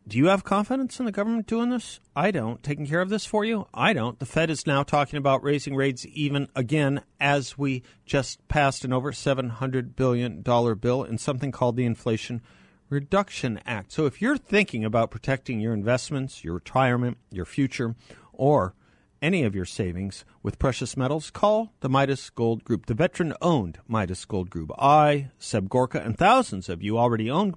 Do 0.08 0.18
you 0.18 0.26
have 0.26 0.42
confidence 0.44 0.98
in 0.98 1.04
the 1.04 1.12
government 1.12 1.46
doing 1.46 1.70
this? 1.70 2.00
I 2.16 2.30
don't. 2.30 2.62
Taking 2.62 2.86
care 2.86 3.00
of 3.00 3.10
this 3.10 3.26
for 3.26 3.44
you? 3.44 3.66
I 3.72 3.92
don't. 3.92 4.18
The 4.18 4.26
Fed 4.26 4.50
is 4.50 4.66
now 4.66 4.82
talking 4.82 5.18
about 5.18 5.44
raising 5.44 5.76
rates 5.76 6.04
even 6.12 6.48
again 6.56 7.02
as 7.20 7.56
we 7.56 7.82
just 8.06 8.46
passed 8.48 8.84
an 8.84 8.92
over 8.92 9.12
$700 9.12 9.94
billion 9.94 10.42
bill 10.42 11.04
in 11.04 11.18
something 11.18 11.52
called 11.52 11.76
the 11.76 11.84
Inflation 11.84 12.40
Reduction 12.88 13.60
Act. 13.66 13.92
So 13.92 14.06
if 14.06 14.20
you're 14.20 14.36
thinking 14.36 14.84
about 14.84 15.12
protecting 15.12 15.60
your 15.60 15.72
investments, 15.72 16.42
your 16.42 16.54
retirement, 16.54 17.18
your 17.30 17.44
future, 17.44 17.94
or 18.32 18.74
any 19.22 19.44
of 19.44 19.54
your 19.54 19.64
savings 19.64 20.24
with 20.42 20.58
precious 20.58 20.96
metals, 20.96 21.30
call 21.30 21.72
the 21.80 21.88
Midas 21.88 22.30
Gold 22.30 22.64
Group, 22.64 22.86
the 22.86 22.94
veteran 22.94 23.34
owned 23.40 23.78
Midas 23.86 24.24
Gold 24.24 24.50
Group. 24.50 24.72
I, 24.78 25.30
Seb 25.38 25.68
Gorka, 25.68 26.00
and 26.00 26.16
thousands 26.16 26.68
of 26.68 26.82
you 26.82 26.98
already 26.98 27.30
own 27.30 27.54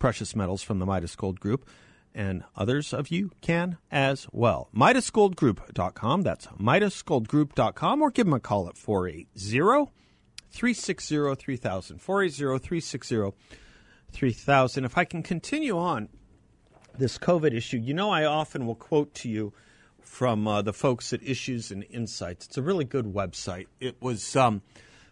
precious 0.00 0.34
metals 0.34 0.62
from 0.64 0.80
the 0.80 0.86
Midas 0.86 1.14
Gold 1.14 1.38
Group 1.38 1.68
and 2.12 2.42
others 2.56 2.92
of 2.92 3.08
you 3.08 3.30
can 3.40 3.78
as 3.90 4.26
well. 4.32 4.68
MidasGoldGroup.com. 4.74 6.22
That's 6.22 6.46
MidasGoldGroup.com 6.48 8.02
or 8.02 8.10
give 8.10 8.26
them 8.26 8.34
a 8.34 8.40
call 8.40 8.68
at 8.68 8.76
480 8.76 9.28
360 10.50 11.34
3000. 11.36 11.98
480 11.98 12.58
360 12.58 13.30
3000. 14.10 14.84
If 14.84 14.98
I 14.98 15.04
can 15.04 15.22
continue 15.22 15.78
on 15.78 16.08
this 16.98 17.16
COVID 17.18 17.54
issue, 17.54 17.78
you 17.78 17.94
know, 17.94 18.10
I 18.10 18.24
often 18.24 18.66
will 18.66 18.74
quote 18.74 19.14
to 19.16 19.28
you 19.28 19.52
from 20.00 20.48
uh, 20.48 20.62
the 20.62 20.72
folks 20.72 21.12
at 21.12 21.22
Issues 21.22 21.70
and 21.70 21.84
Insights. 21.88 22.46
It's 22.46 22.58
a 22.58 22.62
really 22.62 22.84
good 22.84 23.06
website. 23.06 23.66
It 23.78 24.02
was 24.02 24.34
um, 24.34 24.62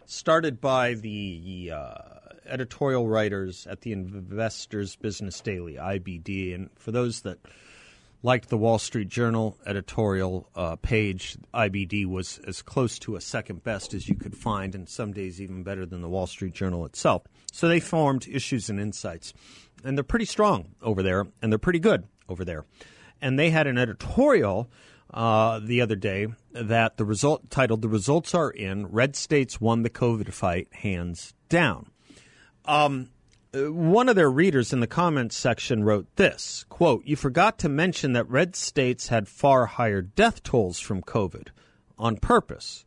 started 0.05 0.59
by 0.59 0.95
the 0.95 1.71
uh, 1.73 2.28
editorial 2.49 3.07
writers 3.07 3.67
at 3.67 3.81
the 3.81 3.91
Investors 3.91 4.95
Business 4.95 5.39
Daily, 5.41 5.75
IBD. 5.75 6.53
And 6.53 6.69
for 6.75 6.91
those 6.91 7.21
that 7.21 7.39
liked 8.21 8.49
the 8.49 8.57
Wall 8.57 8.79
Street 8.79 9.07
Journal 9.07 9.57
editorial 9.65 10.49
uh, 10.55 10.75
page, 10.77 11.37
IBD 11.53 12.05
was 12.05 12.39
as 12.47 12.61
close 12.61 12.99
to 12.99 13.15
a 13.15 13.21
second 13.21 13.63
best 13.63 13.93
as 13.93 14.09
you 14.09 14.15
could 14.15 14.35
find, 14.35 14.75
and 14.75 14.89
some 14.89 15.13
days 15.13 15.41
even 15.41 15.63
better 15.63 15.85
than 15.85 16.01
the 16.01 16.09
Wall 16.09 16.27
Street 16.27 16.53
Journal 16.53 16.85
itself. 16.85 17.23
So 17.51 17.67
they 17.67 17.79
formed 17.79 18.27
Issues 18.27 18.69
and 18.69 18.79
Insights. 18.79 19.33
And 19.83 19.97
they're 19.97 20.03
pretty 20.03 20.25
strong 20.25 20.75
over 20.81 21.01
there, 21.01 21.27
and 21.41 21.51
they're 21.51 21.57
pretty 21.57 21.79
good 21.79 22.03
over 22.27 22.43
there. 22.43 22.65
And 23.21 23.39
they 23.39 23.49
had 23.49 23.67
an 23.67 23.77
editorial 23.77 24.69
uh, 25.13 25.59
the 25.59 25.81
other 25.81 25.95
day 25.95 26.27
that 26.51 26.97
the 26.97 27.05
result 27.05 27.49
titled 27.49 27.81
"The 27.81 27.89
Results 27.89 28.35
Are 28.35 28.51
In." 28.51 28.87
Red 28.87 29.15
states 29.15 29.59
won 29.59 29.83
the 29.83 29.89
COVID 29.89 30.33
fight 30.33 30.67
hands 30.71 31.33
down. 31.47 31.91
Um, 32.69 33.09
one 33.51 34.09
of 34.09 34.15
their 34.15 34.29
readers 34.29 34.73
in 34.73 34.79
the 34.79 34.85
comments 34.85 35.35
section 35.35 35.83
wrote 35.83 36.05
this 36.17 36.65
quote 36.69 37.03
you 37.03 37.15
forgot 37.15 37.57
to 37.57 37.67
mention 37.67 38.13
that 38.13 38.29
red 38.29 38.55
states 38.55 39.07
had 39.07 39.27
far 39.27 39.65
higher 39.65 40.03
death 40.03 40.43
tolls 40.43 40.79
from 40.79 41.01
covid 41.01 41.47
on 41.97 42.17
purpose 42.17 42.85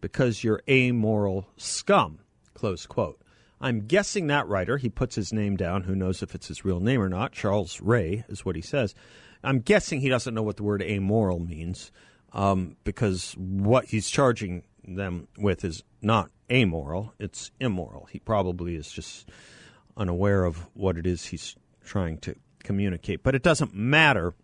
because 0.00 0.42
you're 0.42 0.62
amoral 0.68 1.46
scum 1.56 2.18
close 2.54 2.86
quote. 2.86 3.22
I'm 3.60 3.86
guessing 3.86 4.26
that 4.26 4.48
writer 4.48 4.78
he 4.78 4.88
puts 4.88 5.14
his 5.14 5.32
name 5.32 5.56
down 5.56 5.84
who 5.84 5.94
knows 5.94 6.24
if 6.24 6.34
it's 6.34 6.48
his 6.48 6.64
real 6.64 6.80
name 6.80 7.00
or 7.00 7.08
not 7.08 7.30
charles 7.30 7.80
ray 7.80 8.24
is 8.28 8.44
what 8.44 8.56
he 8.56 8.62
says. 8.62 8.96
I'm 9.44 9.60
guessing 9.60 10.00
he 10.00 10.08
doesn't 10.08 10.34
know 10.34 10.42
what 10.42 10.56
the 10.56 10.64
word 10.64 10.82
amoral 10.82 11.38
means 11.38 11.92
um, 12.32 12.76
because 12.82 13.34
what 13.38 13.84
he's 13.84 14.10
charging 14.10 14.64
them 14.84 15.28
with 15.38 15.64
is 15.64 15.84
not 16.02 16.30
amoral, 16.50 17.14
it's 17.18 17.50
immoral. 17.60 18.06
He 18.10 18.18
probably 18.18 18.76
is 18.76 18.90
just 18.90 19.28
unaware 19.96 20.44
of 20.44 20.66
what 20.74 20.96
it 20.96 21.06
is 21.06 21.26
he's 21.26 21.56
trying 21.84 22.18
to 22.18 22.34
communicate. 22.62 23.22
But 23.22 23.34
it 23.34 23.42
doesn't 23.42 23.74
matter. 23.74 24.34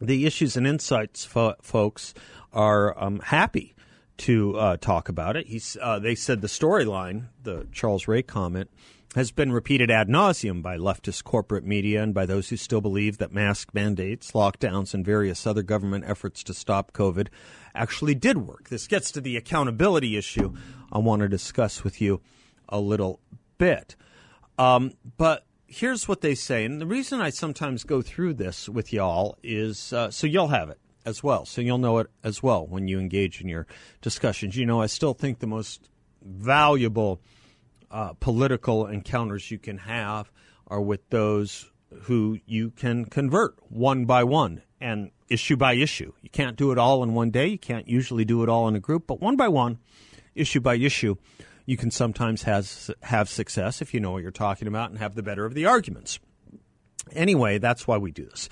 The 0.00 0.26
issues 0.26 0.56
and 0.56 0.66
insights 0.66 1.24
fo- 1.24 1.56
folks 1.62 2.14
are 2.52 2.98
um, 3.02 3.20
happy 3.20 3.74
to 4.18 4.56
uh, 4.58 4.76
talk 4.76 5.08
about 5.08 5.36
it. 5.36 5.46
He's, 5.46 5.76
uh, 5.80 5.98
they 5.98 6.14
said 6.14 6.40
the 6.40 6.46
storyline, 6.46 7.28
the 7.42 7.66
Charles 7.72 8.06
Ray 8.06 8.22
comment, 8.22 8.70
has 9.14 9.32
been 9.32 9.50
repeated 9.50 9.90
ad 9.90 10.08
nauseum 10.08 10.62
by 10.62 10.76
leftist 10.76 11.24
corporate 11.24 11.64
media 11.64 12.02
and 12.02 12.14
by 12.14 12.26
those 12.26 12.48
who 12.48 12.56
still 12.56 12.80
believe 12.80 13.18
that 13.18 13.32
mask 13.32 13.70
mandates, 13.74 14.32
lockdowns, 14.32 14.94
and 14.94 15.04
various 15.04 15.46
other 15.46 15.62
government 15.62 16.04
efforts 16.06 16.44
to 16.44 16.54
stop 16.54 16.92
COVID 16.92 17.28
actually 17.74 18.14
did 18.14 18.38
work. 18.38 18.68
This 18.68 18.86
gets 18.86 19.10
to 19.12 19.20
the 19.20 19.36
accountability 19.36 20.16
issue 20.16 20.54
I 20.92 20.98
want 20.98 21.22
to 21.22 21.28
discuss 21.28 21.84
with 21.84 22.00
you 22.00 22.20
a 22.68 22.80
little 22.80 23.20
bit. 23.58 23.96
Um, 24.58 24.92
but 25.16 25.46
here's 25.66 26.08
what 26.08 26.20
they 26.20 26.34
say, 26.34 26.64
and 26.64 26.80
the 26.80 26.86
reason 26.86 27.20
I 27.20 27.30
sometimes 27.30 27.84
go 27.84 28.02
through 28.02 28.34
this 28.34 28.68
with 28.68 28.92
y'all 28.92 29.38
is 29.42 29.92
uh, 29.92 30.10
so 30.10 30.26
you'll 30.26 30.48
have 30.48 30.68
it 30.68 30.78
as 31.06 31.22
well, 31.22 31.46
so 31.46 31.60
you'll 31.60 31.78
know 31.78 31.98
it 31.98 32.08
as 32.22 32.42
well 32.42 32.66
when 32.66 32.88
you 32.88 32.98
engage 32.98 33.40
in 33.40 33.48
your 33.48 33.66
discussions. 34.00 34.56
You 34.56 34.66
know, 34.66 34.82
I 34.82 34.86
still 34.86 35.14
think 35.14 35.38
the 35.38 35.46
most 35.46 35.88
valuable 36.22 37.20
uh, 37.90 38.12
political 38.20 38.86
encounters 38.86 39.50
you 39.50 39.58
can 39.58 39.78
have 39.78 40.30
are 40.66 40.80
with 40.80 41.08
those 41.10 41.70
who 42.02 42.38
you 42.46 42.70
can 42.70 43.04
convert 43.04 43.54
one 43.70 44.04
by 44.04 44.22
one 44.24 44.62
and 44.80 45.10
issue 45.28 45.56
by 45.56 45.74
issue. 45.74 46.12
You 46.22 46.30
can't 46.30 46.56
do 46.56 46.72
it 46.72 46.78
all 46.78 47.02
in 47.02 47.14
one 47.14 47.30
day. 47.30 47.48
You 47.48 47.58
can't 47.58 47.88
usually 47.88 48.24
do 48.24 48.42
it 48.42 48.48
all 48.48 48.68
in 48.68 48.76
a 48.76 48.80
group, 48.80 49.06
but 49.06 49.20
one 49.20 49.36
by 49.36 49.48
one, 49.48 49.78
issue 50.34 50.60
by 50.60 50.76
issue, 50.76 51.16
you 51.66 51.76
can 51.76 51.90
sometimes 51.90 52.42
has, 52.42 52.90
have 53.02 53.28
success 53.28 53.80
if 53.80 53.94
you 53.94 54.00
know 54.00 54.10
what 54.10 54.22
you're 54.22 54.30
talking 54.30 54.68
about 54.68 54.90
and 54.90 54.98
have 54.98 55.14
the 55.14 55.22
better 55.22 55.44
of 55.44 55.54
the 55.54 55.66
arguments. 55.66 56.18
Anyway, 57.12 57.58
that's 57.58 57.86
why 57.86 57.96
we 57.96 58.10
do 58.10 58.26
this. 58.26 58.48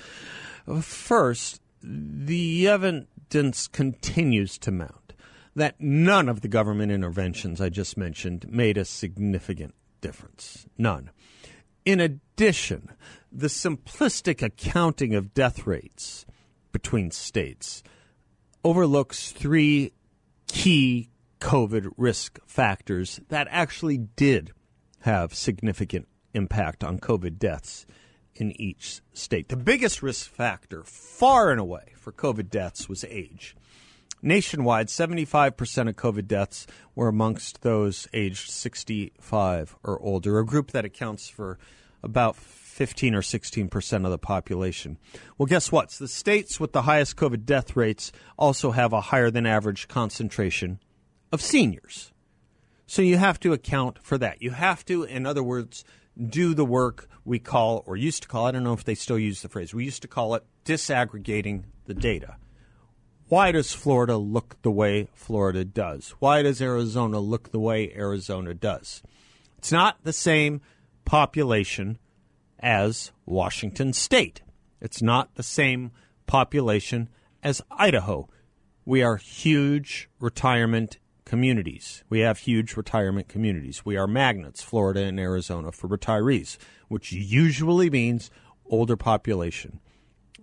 First, 0.83 1.61
the 1.83 2.69
evidence 2.69 3.69
continues 3.69 4.59
to 4.59 4.71
mount 4.71 5.15
that 5.55 5.81
none 5.81 6.29
of 6.29 6.41
the 6.41 6.49
government 6.49 6.93
interventions 6.93 7.61
I 7.61 7.69
just 7.69 7.97
mentioned 7.97 8.47
made 8.49 8.77
a 8.77 8.85
significant 8.85 9.75
difference. 10.01 10.67
None. 10.77 11.11
In 11.85 12.01
addition, 12.01 12.91
the 13.33 13.49
simplistic 13.49 14.43
accounting 14.43 15.15
of 15.15 15.35
death 15.35 15.67
rates 15.67 16.27
between 16.71 17.11
states 17.11 17.83
overlooks 18.63 19.33
three 19.33 19.93
key 20.47 21.11
COVID 21.41 21.93
risk 21.97 22.39
factors 22.47 23.21
that 23.29 23.49
actually 23.51 23.99
did 23.99 24.53
have 25.01 25.35
significant 25.35 26.09
impact 26.35 26.85
on 26.85 26.99
COVID 26.99 27.39
deaths 27.39 27.87
in 28.35 28.59
each 28.61 29.01
state. 29.13 29.49
The 29.49 29.57
biggest 29.57 30.03
risk 30.03 30.31
factor, 30.31 30.83
far 30.85 31.51
and 31.51 31.61
away, 31.61 31.93
for 31.97 32.13
COVID 32.13 32.51
deaths 32.51 32.89
was 32.89 33.05
age. 33.05 33.57
Nationwide, 34.21 34.89
75% 34.89 35.89
of 35.89 35.97
COVID 35.97 36.27
deaths 36.27 36.67
were 36.95 37.09
amongst 37.09 37.63
those 37.63 38.09
aged 38.13 38.51
65 38.51 39.77
or 39.85 40.01
older, 40.01 40.39
a 40.39 40.47
group 40.47 40.73
that 40.73 40.85
accounts 40.85 41.29
for 41.29 41.59
about 42.03 42.37
15 42.37 43.15
or 43.15 43.23
16% 43.23 44.05
of 44.05 44.11
the 44.11 44.19
population. 44.19 44.99
Well, 45.37 45.47
guess 45.47 45.71
what? 45.71 45.91
The 45.91 46.09
states 46.09 46.59
with 46.59 46.73
the 46.73 46.83
highest 46.83 47.17
COVID 47.17 47.45
death 47.45 47.77
rates 47.77 48.13
also 48.37 48.73
have 48.73 48.93
a 48.93 49.01
higher 49.01 49.31
than 49.31 49.47
average 49.47 49.89
concentration 49.89 50.81
of 51.33 51.43
seniors. 51.43 52.13
So 52.87 53.03
you 53.03 53.19
have 53.19 53.39
to 53.41 53.53
account 53.53 53.99
for 54.03 54.17
that. 54.19 54.43
You 54.43 54.53
have 54.53 54.85
to, 54.87 55.05
in 55.05 55.27
other 55.27 55.43
words, 55.43 55.85
do 56.19 56.55
the 56.55 56.65
work 56.65 57.09
we 57.25 57.39
call, 57.39 57.85
or 57.87 57.97
used 57.97 58.23
to 58.23 58.29
call, 58.29 58.47
I 58.47 58.51
don't 58.51 58.65
know 58.65 58.73
if 58.73 58.85
they 58.85 58.95
still 58.95 59.19
use 59.19 59.43
the 59.43 59.49
phrase, 59.49 59.75
we 59.75 59.85
used 59.85 60.03
to 60.03 60.09
call 60.09 60.35
it 60.35 60.45
disaggregating 60.65 61.65
the 61.87 61.95
data. 61.95 62.37
Why 63.29 63.53
does 63.53 63.75
Florida 63.75 64.17
look 64.17 64.57
the 64.63 64.71
way 64.71 65.09
Florida 65.13 65.65
does? 65.65 66.15
Why 66.19 66.43
does 66.43 66.63
Arizona 66.63 67.21
look 67.21 67.51
the 67.51 67.61
way 67.61 67.93
Arizona 67.95 68.55
does? 68.55 69.03
It's 69.59 69.71
not 69.71 70.03
the 70.03 70.15
same 70.15 70.63
population 71.05 71.99
as 72.59 73.13
Washington 73.27 73.93
State. 73.93 74.41
It's 74.81 75.03
not 75.03 75.35
the 75.35 75.43
same 75.43 75.91
population 76.27 77.11
as 77.43 77.63
Idaho. 77.71 78.29
We 78.87 79.03
are 79.03 79.17
huge 79.17 80.09
retirement 80.21 80.99
communities. 81.29 82.03
We 82.09 82.21
have 82.21 82.39
huge 82.39 82.77
retirement 82.77 83.29
communities. 83.29 83.85
We 83.85 83.97
are 83.97 84.07
magnets, 84.07 84.63
Florida 84.63 85.03
and 85.03 85.21
Arizona, 85.21 85.71
for 85.71 85.87
retirees, 85.87 86.57
which 86.89 87.13
usually 87.13 87.91
means 87.91 88.31
older 88.67 88.97
population. 88.97 89.79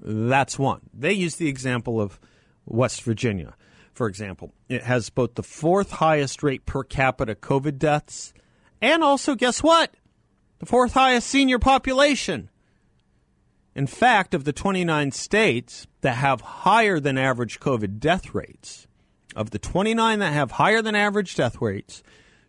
That's 0.01 0.57
one. 0.59 0.81
They 0.93 1.13
use 1.13 1.35
the 1.35 1.49
example 1.49 1.99
of 1.99 2.19
West 2.65 3.01
Virginia, 3.01 3.55
for 3.93 4.07
example. 4.07 4.53
It 4.69 4.83
has 4.83 5.09
both 5.09 5.35
the 5.35 5.43
fourth 5.43 5.91
highest 5.91 6.43
rate 6.43 6.65
per 6.65 6.83
capita 6.83 7.35
COVID 7.35 7.79
deaths 7.79 8.33
and 8.81 9.03
also, 9.03 9.35
guess 9.35 9.63
what? 9.63 9.95
The 10.59 10.67
fourth 10.67 10.93
highest 10.93 11.27
senior 11.27 11.59
population. 11.59 12.49
In 13.73 13.87
fact, 13.87 14.33
of 14.33 14.43
the 14.43 14.53
29 14.53 15.11
states 15.11 15.87
that 16.01 16.17
have 16.17 16.41
higher 16.41 16.99
than 16.99 17.17
average 17.17 17.59
COVID 17.59 17.99
death 17.99 18.35
rates, 18.35 18.87
of 19.35 19.51
the 19.51 19.59
29 19.59 20.19
that 20.19 20.33
have 20.33 20.51
higher 20.51 20.81
than 20.81 20.95
average 20.95 21.35
death 21.35 21.61
rates, 21.61 22.03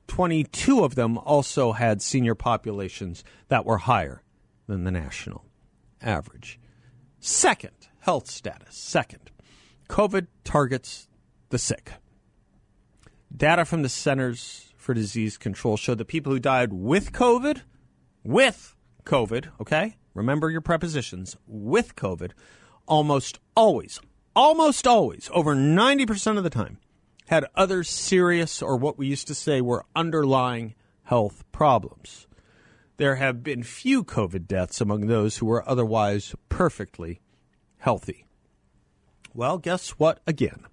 22 0.08 0.84
of 0.84 0.94
them 0.94 1.18
also 1.18 1.72
had 1.72 2.00
senior 2.00 2.34
populations 2.34 3.24
that 3.48 3.64
were 3.64 3.78
higher 3.78 4.22
than 4.66 4.84
the 4.84 4.90
national 4.90 5.44
average. 6.00 6.60
Second, 7.18 7.88
health 8.00 8.28
status. 8.28 8.76
Second, 8.76 9.30
COVID 9.88 10.28
targets 10.44 11.08
the 11.50 11.58
sick. 11.58 11.92
Data 13.34 13.64
from 13.64 13.82
the 13.82 13.88
Centers 13.88 14.72
for 14.76 14.94
Disease 14.94 15.36
Control 15.36 15.76
show 15.76 15.94
that 15.94 16.06
people 16.06 16.32
who 16.32 16.38
died 16.38 16.72
with 16.72 17.12
COVID, 17.12 17.62
with 18.24 18.74
COVID, 19.04 19.48
okay? 19.60 19.96
Remember 20.14 20.50
your 20.50 20.60
prepositions, 20.60 21.36
with 21.46 21.96
COVID, 21.96 22.32
almost 22.86 23.38
always, 23.56 24.00
almost 24.36 24.86
always, 24.86 25.30
over 25.32 25.56
90% 25.56 26.36
of 26.36 26.44
the 26.44 26.50
time, 26.50 26.78
had 27.28 27.46
other 27.56 27.82
serious 27.82 28.62
or 28.62 28.76
what 28.76 28.98
we 28.98 29.08
used 29.08 29.26
to 29.26 29.34
say 29.34 29.60
were 29.60 29.86
underlying 29.96 30.74
health 31.04 31.42
problems. 31.50 32.28
There 32.98 33.16
have 33.16 33.42
been 33.42 33.62
few 33.62 34.04
COVID 34.04 34.46
deaths 34.46 34.80
among 34.80 35.06
those 35.06 35.38
who 35.38 35.46
were 35.46 35.68
otherwise 35.68 36.34
perfectly 36.48 37.20
healthy. 37.78 38.26
Well, 39.34 39.58
guess 39.58 39.90
what 39.90 40.20
again? 40.26 40.66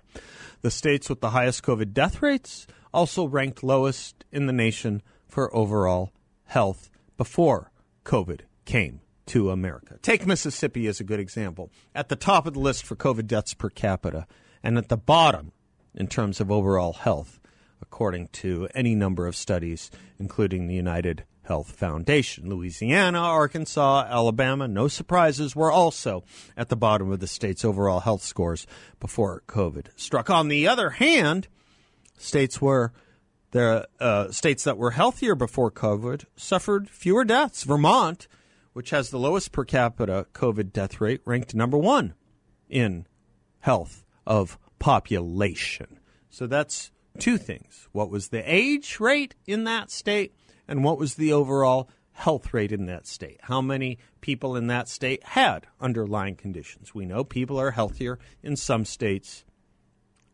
The 0.62 0.71
states 0.71 1.10
with 1.10 1.21
the 1.21 1.32
highest 1.32 1.63
COVID 1.63 1.93
death 1.93 2.21
rates 2.21 2.67
also 2.93 3.26
ranked 3.26 3.63
lowest 3.63 4.23
in 4.32 4.45
the 4.45 4.54
nation 4.54 5.02
for 5.28 5.54
overall 5.56 6.12
health 6.45 6.89
before 7.17 7.71
COVID 8.06 8.41
came 8.65 9.02
to 9.27 9.49
America. 9.49 9.97
Take 10.01 10.25
Mississippi 10.25 10.88
as 10.88 10.99
a 10.99 11.03
good 11.03 11.19
example. 11.19 11.71
At 11.95 12.09
the 12.09 12.15
top 12.15 12.45
of 12.45 12.53
the 12.53 12.59
list 12.59 12.86
for 12.86 12.95
COVID 12.95 13.27
deaths 13.27 13.53
per 13.53 13.69
capita, 13.69 14.27
and 14.62 14.77
at 14.77 14.89
the 14.89 14.97
bottom 14.97 15.51
in 15.95 16.07
terms 16.07 16.39
of 16.39 16.51
overall 16.51 16.93
health, 16.93 17.39
according 17.81 18.29
to 18.29 18.67
any 18.73 18.95
number 18.95 19.27
of 19.27 19.36
studies, 19.36 19.91
including 20.19 20.67
the 20.67 20.75
United 20.75 21.25
Health 21.43 21.71
Foundation. 21.71 22.49
Louisiana, 22.49 23.19
Arkansas, 23.19 24.05
Alabama, 24.09 24.67
no 24.67 24.88
surprises, 24.88 25.55
were 25.55 25.71
also 25.71 26.23
at 26.55 26.69
the 26.69 26.77
bottom 26.77 27.12
of 27.12 27.19
the 27.19 27.27
state's 27.27 27.65
overall 27.65 27.99
health 27.99 28.23
scores 28.23 28.65
before 28.99 29.43
COVID 29.47 29.88
struck. 29.97 30.29
On 30.29 30.47
the 30.47 30.67
other 30.67 30.91
hand, 30.91 31.47
states 32.17 32.62
where 32.62 32.93
the 33.51 33.88
uh, 33.99 34.31
states 34.31 34.63
that 34.63 34.77
were 34.77 34.91
healthier 34.91 35.36
before 35.36 35.69
COVID 35.69 36.25
suffered 36.36 36.89
fewer 36.89 37.23
deaths. 37.23 37.63
Vermont, 37.63 38.27
which 38.73 38.89
has 38.89 39.09
the 39.09 39.19
lowest 39.19 39.51
per 39.51 39.63
capita 39.63 40.27
COVID 40.33 40.73
death 40.73 40.99
rate, 40.99 41.21
ranked 41.25 41.55
number 41.55 41.77
one 41.77 42.13
in 42.69 43.07
health 43.59 44.03
of 44.25 44.57
population. 44.79 45.99
So 46.29 46.47
that's 46.47 46.91
two 47.19 47.38
things. 47.38 47.88
What 47.91 48.09
was 48.09 48.29
the 48.29 48.41
age 48.51 48.99
rate 48.99 49.36
in 49.45 49.63
that 49.65 49.91
state? 49.91 50.33
and 50.67 50.83
what 50.83 50.97
was 50.97 51.15
the 51.15 51.33
overall 51.33 51.89
health 52.12 52.53
rate 52.53 52.71
in 52.71 52.86
that 52.86 53.07
state? 53.07 53.39
How 53.43 53.62
many 53.62 53.97
people 54.21 54.55
in 54.55 54.67
that 54.67 54.88
state 54.88 55.23
had 55.23 55.67
underlying 55.79 56.36
conditions? 56.36 56.93
We 56.93 57.05
know 57.05 57.23
people 57.23 57.59
are 57.59 57.71
healthier 57.71 58.19
in 58.41 58.55
some 58.55 58.86
states 58.86 59.43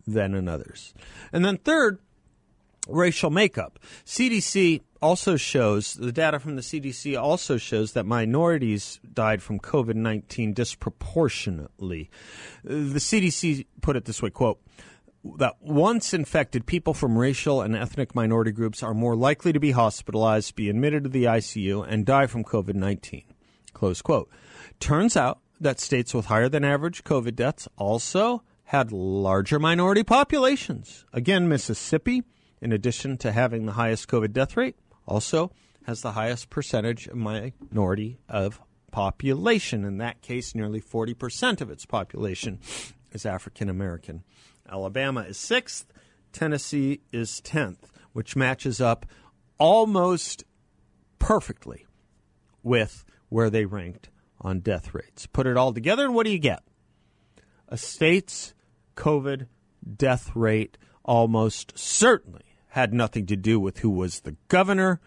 than 0.05 0.33
in 0.33 0.47
others. 0.47 0.93
And 1.31 1.43
then, 1.45 1.57
third, 1.57 1.99
racial 2.89 3.29
makeup. 3.29 3.79
CDC 4.05 4.81
also 5.01 5.35
shows, 5.35 5.93
the 5.93 6.11
data 6.11 6.39
from 6.39 6.55
the 6.55 6.61
CDC 6.61 7.19
also 7.19 7.57
shows 7.57 7.93
that 7.93 8.05
minorities 8.05 8.99
died 9.13 9.41
from 9.41 9.59
COVID 9.59 9.95
19 9.95 10.53
disproportionately. 10.53 12.09
The 12.63 12.99
CDC 12.99 13.65
put 13.81 13.95
it 13.95 14.05
this 14.05 14.21
way 14.21 14.29
quote, 14.29 14.59
that 15.37 15.55
once 15.61 16.13
infected, 16.13 16.65
people 16.65 16.93
from 16.93 17.17
racial 17.17 17.61
and 17.61 17.75
ethnic 17.75 18.15
minority 18.15 18.51
groups 18.51 18.81
are 18.81 18.93
more 18.93 19.15
likely 19.15 19.51
to 19.53 19.59
be 19.59 19.71
hospitalized, 19.71 20.55
be 20.55 20.69
admitted 20.69 21.03
to 21.03 21.09
the 21.09 21.25
ICU, 21.25 21.85
and 21.87 22.05
die 22.05 22.27
from 22.27 22.43
COVID 22.43 22.75
19. 22.75 23.23
Close 23.73 24.01
quote. 24.01 24.29
Turns 24.79 25.17
out 25.17 25.39
that 25.59 25.79
states 25.79 26.13
with 26.13 26.27
higher 26.27 26.49
than 26.49 26.63
average 26.63 27.03
COVID 27.03 27.35
deaths 27.35 27.67
also 27.77 28.43
had 28.65 28.91
larger 28.91 29.59
minority 29.59 30.03
populations. 30.03 31.05
Again, 31.11 31.49
Mississippi, 31.49 32.23
in 32.61 32.71
addition 32.71 33.17
to 33.17 33.31
having 33.31 33.65
the 33.65 33.73
highest 33.73 34.07
COVID 34.07 34.33
death 34.33 34.57
rate, 34.57 34.75
also 35.07 35.51
has 35.85 36.01
the 36.01 36.11
highest 36.11 36.49
percentage 36.49 37.07
of 37.07 37.15
minority 37.15 38.19
of 38.27 38.61
population. 38.91 39.85
In 39.85 39.97
that 39.97 40.21
case, 40.21 40.53
nearly 40.53 40.81
40% 40.81 41.61
of 41.61 41.69
its 41.69 41.85
population 41.85 42.59
is 43.11 43.25
African 43.25 43.69
American. 43.69 44.23
Alabama 44.69 45.21
is 45.21 45.37
sixth. 45.37 45.91
Tennessee 46.31 47.01
is 47.11 47.41
10th, 47.41 47.89
which 48.13 48.35
matches 48.35 48.79
up 48.79 49.05
almost 49.57 50.43
perfectly 51.17 51.87
with 52.61 53.03
where 53.29 53.49
they 53.49 53.65
ranked 53.65 54.09
on 54.41 54.59
death 54.59 54.93
rates. 54.93 55.25
Put 55.25 55.47
it 55.47 55.57
all 55.57 55.73
together, 55.73 56.05
and 56.05 56.13
what 56.13 56.25
do 56.25 56.31
you 56.31 56.39
get? 56.39 56.63
A 57.67 57.77
state's 57.77 58.53
COVID 58.95 59.47
death 59.95 60.35
rate 60.35 60.77
almost 61.03 61.77
certainly 61.77 62.48
had 62.69 62.93
nothing 62.93 63.25
to 63.27 63.35
do 63.35 63.59
with 63.59 63.79
who 63.79 63.89
was 63.89 64.21
the 64.21 64.35
governor, 64.47 64.99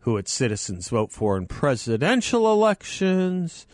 who 0.00 0.16
its 0.16 0.32
citizens 0.32 0.88
vote 0.88 1.12
for 1.12 1.36
in 1.36 1.46
presidential 1.46 2.50
elections, 2.52 3.66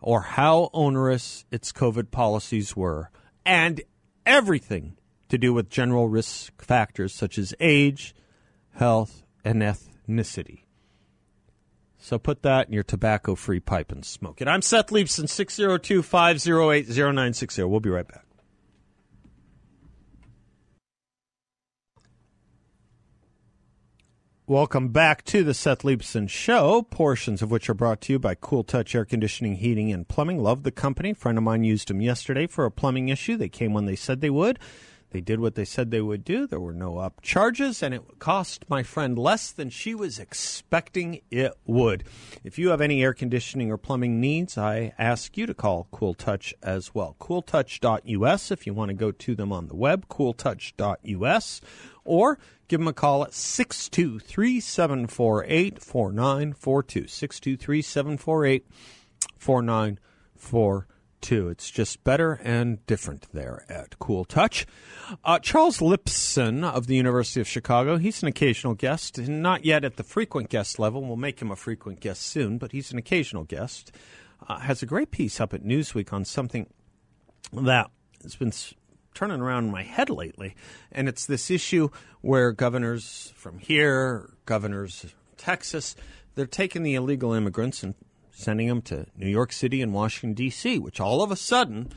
or 0.00 0.20
how 0.22 0.70
onerous 0.72 1.44
its 1.50 1.72
COVID 1.72 2.10
policies 2.10 2.76
were. 2.76 3.10
And 3.44 3.80
everything 4.24 4.96
to 5.28 5.38
do 5.38 5.52
with 5.52 5.68
general 5.68 6.08
risk 6.08 6.62
factors 6.62 7.14
such 7.14 7.38
as 7.38 7.54
age, 7.60 8.14
health, 8.74 9.24
and 9.44 9.62
ethnicity. 9.62 10.62
So 11.98 12.18
put 12.18 12.42
that 12.42 12.68
in 12.68 12.72
your 12.74 12.84
tobacco 12.84 13.34
free 13.34 13.60
pipe 13.60 13.90
and 13.90 14.04
smoke 14.04 14.40
it. 14.40 14.48
I'm 14.48 14.62
Seth 14.62 14.88
Leibsohn, 14.88 15.28
602 15.28 16.02
508 16.02 16.88
0960. 16.88 17.64
We'll 17.64 17.80
be 17.80 17.90
right 17.90 18.06
back. 18.06 18.24
Welcome 24.48 24.88
back 24.88 25.26
to 25.26 25.44
the 25.44 25.52
Seth 25.52 25.82
Leibsohn 25.82 26.26
Show, 26.26 26.80
portions 26.80 27.42
of 27.42 27.50
which 27.50 27.68
are 27.68 27.74
brought 27.74 28.00
to 28.00 28.14
you 28.14 28.18
by 28.18 28.34
Cool 28.34 28.64
Touch 28.64 28.94
Air 28.94 29.04
Conditioning, 29.04 29.56
Heating, 29.56 29.92
and 29.92 30.08
Plumbing. 30.08 30.42
Love 30.42 30.62
the 30.62 30.70
company. 30.70 31.10
A 31.10 31.14
friend 31.14 31.36
of 31.36 31.44
mine 31.44 31.64
used 31.64 31.88
them 31.88 32.00
yesterday 32.00 32.46
for 32.46 32.64
a 32.64 32.70
plumbing 32.70 33.10
issue. 33.10 33.36
They 33.36 33.50
came 33.50 33.74
when 33.74 33.84
they 33.84 33.94
said 33.94 34.22
they 34.22 34.30
would. 34.30 34.58
They 35.10 35.20
did 35.20 35.40
what 35.40 35.54
they 35.54 35.64
said 35.64 35.90
they 35.90 36.02
would 36.02 36.24
do. 36.24 36.46
There 36.46 36.60
were 36.60 36.74
no 36.74 36.98
up 36.98 37.22
charges, 37.22 37.82
and 37.82 37.94
it 37.94 38.02
cost 38.18 38.68
my 38.68 38.82
friend 38.82 39.18
less 39.18 39.50
than 39.50 39.70
she 39.70 39.94
was 39.94 40.18
expecting 40.18 41.22
it 41.30 41.54
would. 41.66 42.04
If 42.44 42.58
you 42.58 42.68
have 42.68 42.82
any 42.82 43.02
air 43.02 43.14
conditioning 43.14 43.70
or 43.70 43.78
plumbing 43.78 44.20
needs, 44.20 44.58
I 44.58 44.92
ask 44.98 45.36
you 45.38 45.46
to 45.46 45.54
call 45.54 45.88
Cool 45.90 46.12
Touch 46.14 46.54
as 46.62 46.94
well. 46.94 47.16
CoolTouch.us 47.20 48.50
if 48.50 48.66
you 48.66 48.74
want 48.74 48.90
to 48.90 48.94
go 48.94 49.10
to 49.10 49.34
them 49.34 49.52
on 49.52 49.68
the 49.68 49.76
web, 49.76 50.08
CoolTouch.us, 50.08 51.60
or 52.04 52.38
give 52.68 52.80
them 52.80 52.88
a 52.88 52.92
call 52.92 53.24
at 53.24 53.32
623 53.32 54.60
748 54.60 55.82
4942. 55.82 57.06
623 57.06 57.82
748 57.82 58.66
4942 59.38 60.97
too. 61.20 61.48
It's 61.48 61.70
just 61.70 62.04
better 62.04 62.40
and 62.42 62.84
different 62.86 63.26
there 63.32 63.64
at 63.68 63.98
Cool 63.98 64.24
Touch. 64.24 64.66
Uh, 65.24 65.38
Charles 65.38 65.78
Lipson 65.78 66.64
of 66.64 66.86
the 66.86 66.96
University 66.96 67.40
of 67.40 67.48
Chicago, 67.48 67.96
he's 67.96 68.22
an 68.22 68.28
occasional 68.28 68.74
guest, 68.74 69.18
not 69.18 69.64
yet 69.64 69.84
at 69.84 69.96
the 69.96 70.04
frequent 70.04 70.48
guest 70.48 70.78
level. 70.78 71.02
We'll 71.02 71.16
make 71.16 71.40
him 71.40 71.50
a 71.50 71.56
frequent 71.56 72.00
guest 72.00 72.22
soon, 72.22 72.58
but 72.58 72.72
he's 72.72 72.92
an 72.92 72.98
occasional 72.98 73.44
guest. 73.44 73.92
Uh, 74.48 74.58
has 74.58 74.82
a 74.82 74.86
great 74.86 75.10
piece 75.10 75.40
up 75.40 75.52
at 75.52 75.64
Newsweek 75.64 76.12
on 76.12 76.24
something 76.24 76.66
that 77.52 77.90
has 78.22 78.36
been 78.36 78.52
turning 79.14 79.40
around 79.40 79.64
in 79.64 79.72
my 79.72 79.82
head 79.82 80.10
lately, 80.10 80.54
and 80.92 81.08
it's 81.08 81.26
this 81.26 81.50
issue 81.50 81.88
where 82.20 82.52
governors 82.52 83.32
from 83.34 83.58
here, 83.58 84.30
governors 84.46 85.06
Texas, 85.36 85.96
they're 86.34 86.46
taking 86.46 86.82
the 86.82 86.94
illegal 86.94 87.32
immigrants 87.32 87.82
and 87.82 87.94
sending 88.38 88.68
them 88.68 88.80
to 88.80 89.04
New 89.16 89.28
York 89.28 89.52
City 89.52 89.82
and 89.82 89.92
Washington, 89.92 90.32
D.C., 90.32 90.78
which 90.78 91.00
all 91.00 91.22
of 91.22 91.32
a 91.32 91.36
sudden 91.36 91.88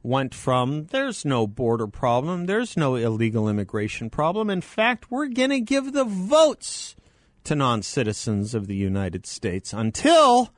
went 0.00 0.32
from 0.32 0.84
there's 0.86 1.24
no 1.24 1.44
border 1.44 1.88
problem, 1.88 2.46
there's 2.46 2.76
no 2.76 2.94
illegal 2.94 3.48
immigration 3.48 4.08
problem. 4.08 4.48
In 4.48 4.60
fact, 4.60 5.10
we're 5.10 5.26
going 5.26 5.50
to 5.50 5.60
give 5.60 5.92
the 5.92 6.04
votes 6.04 6.94
to 7.42 7.56
non 7.56 7.82
citizens 7.82 8.54
of 8.54 8.68
the 8.68 8.76
United 8.76 9.26
States 9.26 9.72
until 9.72 10.50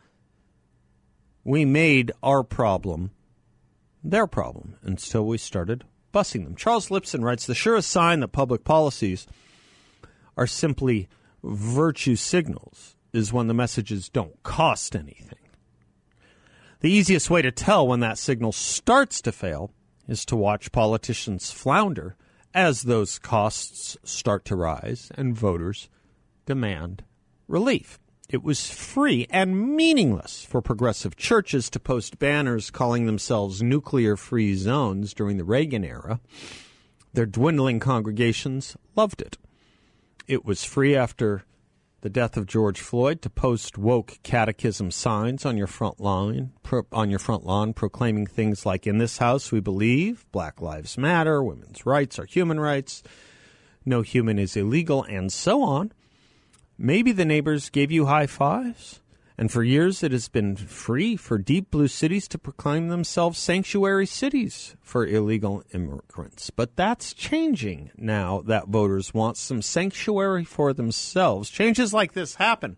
we 1.43 1.65
made 1.65 2.13
our 2.23 2.43
problem 2.43 3.11
their 4.05 4.27
problem, 4.27 4.77
until 4.83 5.27
we 5.27 5.39
started 5.39 5.85
busing 6.13 6.45
them. 6.45 6.55
Charles 6.55 6.91
Lipson 6.91 7.25
writes 7.25 7.47
The 7.47 7.55
surest 7.55 7.91
sign 7.91 8.21
that 8.21 8.29
public 8.29 8.63
policies 8.63 9.27
are 10.37 10.47
simply 10.47 11.09
virtue 11.43 12.17
signals 12.17 12.97
is 13.13 13.33
when 13.33 13.47
the 13.47 13.55
messages 13.55 14.09
don't 14.09 14.43
cost 14.43 14.95
anything. 14.95 15.39
The 16.81 16.91
easiest 16.91 17.29
way 17.29 17.43
to 17.43 17.51
tell 17.51 17.87
when 17.87 18.01
that 18.01 18.19
signal 18.19 18.53
starts 18.53 19.21
to 19.23 19.33
fail 19.33 19.71
is 20.09 20.25
to 20.27 20.37
watch 20.37 20.73
politicians 20.73 21.51
flounder 21.51 22.17
as 22.55 22.83
those 22.83 23.19
costs 23.19 23.97
start 24.03 24.45
to 24.47 24.57
rise 24.57 25.11
and 25.15 25.37
voters 25.37 25.89
demand 26.47 27.05
relief. 27.47 27.99
It 28.29 28.43
was 28.43 28.71
free 28.71 29.27
and 29.29 29.77
meaningless 29.77 30.45
for 30.45 30.63
progressive 30.63 31.17
churches 31.17 31.69
to 31.71 31.81
post 31.81 32.19
banners 32.19 32.71
calling 32.71 33.07
themselves 33.07 33.63
nuclear 33.63 34.17
free 34.17 34.55
zones 34.55 35.13
during 35.13 35.37
the 35.37 35.45
Reagan 35.45 35.85
era. 35.85 36.21
Their 37.13 37.27
dwindling 37.27 37.81
congregations 37.81 38.77
loved 38.95 39.21
it. 39.21 39.37
It 40.29 40.45
was 40.45 40.63
free 40.63 40.95
after 40.95 41.43
the 42.03 42.11
death 42.11 42.37
of 42.37 42.47
George 42.47 42.81
Floyd 42.81 43.21
to 43.23 43.31
post 43.31 43.77
woke 43.77 44.19
catechism 44.23 44.91
signs 44.91 45.45
on 45.45 45.57
your 45.57 45.67
front 45.67 46.01
lawn, 46.01 46.53
pro, 46.63 46.87
on 46.93 47.11
your 47.11 47.19
front 47.19 47.45
lawn, 47.45 47.73
proclaiming 47.73 48.27
things 48.27 48.65
like 48.65 48.87
"In 48.87 48.99
this 48.99 49.19
house 49.19 49.53
we 49.53 49.61
believe 49.61 50.25
Black 50.33 50.61
Lives 50.61 50.97
Matter, 50.97 51.43
women's 51.43 51.85
rights 51.85 52.19
are 52.19 52.25
human 52.25 52.59
rights, 52.59 53.03
no 53.85 54.03
human 54.03 54.39
is 54.39 54.57
illegal," 54.57 55.03
and 55.05 55.33
so 55.33 55.63
on. 55.63 55.93
Maybe 56.79 57.13
the 57.13 57.27
neighbors 57.27 57.69
gave 57.69 57.91
you 57.91 58.07
high 58.07 58.27
fives. 58.27 59.00
And 59.41 59.51
for 59.51 59.63
years, 59.63 60.03
it 60.03 60.13
has 60.13 60.29
been 60.29 60.55
free 60.55 61.17
for 61.17 61.39
deep 61.39 61.71
blue 61.71 61.89
cities 61.89 62.29
to 62.29 62.37
proclaim 62.37 62.89
themselves 62.89 63.39
sanctuary 63.39 64.05
cities 64.05 64.77
for 64.83 65.07
illegal 65.07 65.65
immigrants. 65.73 66.51
But 66.51 66.77
that's 66.77 67.15
changing 67.15 67.91
now 67.97 68.43
that 68.43 68.69
voters 68.69 69.15
want 69.15 69.39
some 69.39 69.63
sanctuary 69.63 70.45
for 70.45 70.75
themselves. 70.75 71.49
Changes 71.49 71.95
like 71.95 72.13
this 72.13 72.35
happen 72.35 72.77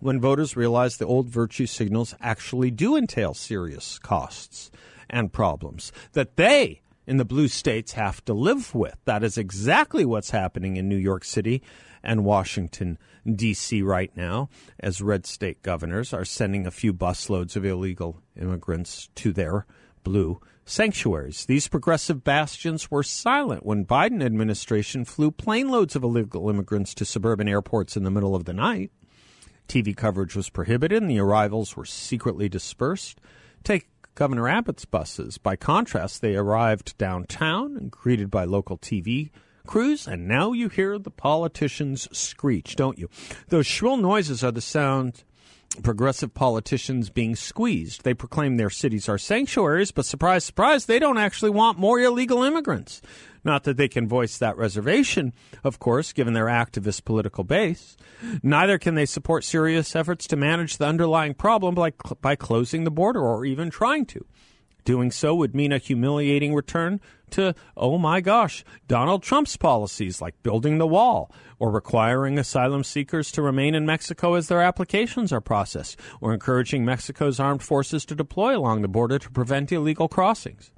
when 0.00 0.20
voters 0.20 0.56
realize 0.56 0.96
the 0.96 1.06
old 1.06 1.28
virtue 1.28 1.66
signals 1.66 2.16
actually 2.20 2.72
do 2.72 2.96
entail 2.96 3.32
serious 3.32 4.00
costs 4.00 4.72
and 5.08 5.32
problems 5.32 5.92
that 6.14 6.34
they 6.34 6.82
in 7.06 7.16
the 7.16 7.24
blue 7.24 7.46
states 7.46 7.92
have 7.92 8.24
to 8.24 8.34
live 8.34 8.74
with. 8.74 8.96
That 9.04 9.22
is 9.22 9.38
exactly 9.38 10.04
what's 10.04 10.30
happening 10.30 10.76
in 10.76 10.88
New 10.88 10.96
York 10.96 11.24
City 11.24 11.62
and 12.02 12.24
Washington, 12.24 12.98
D.C. 13.26 13.82
right 13.82 14.14
now, 14.16 14.48
as 14.80 15.00
red 15.00 15.26
state 15.26 15.62
governors 15.62 16.12
are 16.12 16.24
sending 16.24 16.66
a 16.66 16.70
few 16.70 16.92
busloads 16.92 17.56
of 17.56 17.64
illegal 17.64 18.22
immigrants 18.36 19.08
to 19.16 19.32
their 19.32 19.66
blue 20.02 20.40
sanctuaries. 20.64 21.44
These 21.46 21.68
progressive 21.68 22.24
bastions 22.24 22.90
were 22.90 23.02
silent 23.02 23.64
when 23.64 23.84
Biden 23.84 24.24
administration 24.24 25.04
flew 25.04 25.30
plane 25.30 25.68
loads 25.68 25.96
of 25.96 26.02
illegal 26.02 26.48
immigrants 26.48 26.94
to 26.94 27.04
suburban 27.04 27.48
airports 27.48 27.96
in 27.96 28.04
the 28.04 28.10
middle 28.10 28.34
of 28.34 28.44
the 28.44 28.52
night. 28.52 28.90
TV 29.68 29.96
coverage 29.96 30.36
was 30.36 30.50
prohibited 30.50 31.00
and 31.02 31.10
the 31.10 31.18
arrivals 31.18 31.76
were 31.76 31.84
secretly 31.84 32.48
dispersed. 32.48 33.20
Take 33.64 33.88
Governor 34.14 34.48
Abbott's 34.48 34.84
buses. 34.84 35.38
By 35.38 35.56
contrast, 35.56 36.20
they 36.20 36.36
arrived 36.36 36.98
downtown 36.98 37.76
and 37.76 37.90
greeted 37.90 38.30
by 38.30 38.44
local 38.44 38.76
TV 38.76 39.30
crews, 39.66 40.06
and 40.06 40.26
now 40.26 40.52
you 40.52 40.68
hear 40.68 40.98
the 40.98 41.10
politicians 41.10 42.08
screech, 42.16 42.76
don't 42.76 42.98
you? 42.98 43.08
Those 43.48 43.66
shrill 43.66 43.96
noises 43.96 44.42
are 44.42 44.52
the 44.52 44.60
sound 44.60 45.24
progressive 45.82 46.34
politicians 46.34 47.08
being 47.08 47.34
squeezed. 47.34 48.04
They 48.04 48.14
proclaim 48.14 48.56
their 48.56 48.70
cities 48.70 49.08
are 49.08 49.18
sanctuaries, 49.18 49.90
but 49.90 50.04
surprise, 50.04 50.44
surprise, 50.44 50.84
they 50.84 50.98
don't 50.98 51.18
actually 51.18 51.50
want 51.50 51.78
more 51.78 51.98
illegal 51.98 52.42
immigrants. 52.42 53.00
Not 53.44 53.64
that 53.64 53.76
they 53.76 53.88
can 53.88 54.06
voice 54.06 54.38
that 54.38 54.56
reservation, 54.56 55.32
of 55.64 55.78
course, 55.78 56.12
given 56.12 56.34
their 56.34 56.46
activist 56.46 57.04
political 57.04 57.42
base. 57.42 57.96
Neither 58.42 58.78
can 58.78 58.94
they 58.94 59.06
support 59.06 59.44
serious 59.44 59.96
efforts 59.96 60.26
to 60.28 60.36
manage 60.36 60.76
the 60.76 60.86
underlying 60.86 61.34
problem 61.34 61.74
by, 61.74 61.92
by 62.20 62.36
closing 62.36 62.84
the 62.84 62.90
border 62.90 63.20
or 63.20 63.44
even 63.44 63.70
trying 63.70 64.06
to. 64.06 64.24
Doing 64.84 65.10
so 65.12 65.34
would 65.34 65.54
mean 65.54 65.72
a 65.72 65.78
humiliating 65.78 66.54
return 66.54 67.00
to, 67.30 67.54
oh 67.76 67.98
my 67.98 68.20
gosh, 68.20 68.64
Donald 68.88 69.22
Trump's 69.22 69.56
policies 69.56 70.20
like 70.20 70.42
building 70.42 70.78
the 70.78 70.86
wall 70.86 71.32
or 71.58 71.70
requiring 71.70 72.38
asylum 72.38 72.82
seekers 72.82 73.30
to 73.32 73.42
remain 73.42 73.74
in 73.74 73.86
Mexico 73.86 74.34
as 74.34 74.48
their 74.48 74.60
applications 74.60 75.32
are 75.32 75.40
processed 75.40 75.98
or 76.20 76.34
encouraging 76.34 76.84
Mexico's 76.84 77.38
armed 77.38 77.62
forces 77.62 78.04
to 78.06 78.14
deploy 78.16 78.56
along 78.56 78.82
the 78.82 78.88
border 78.88 79.18
to 79.18 79.30
prevent 79.30 79.70
illegal 79.70 80.08
crossings. 80.08 80.72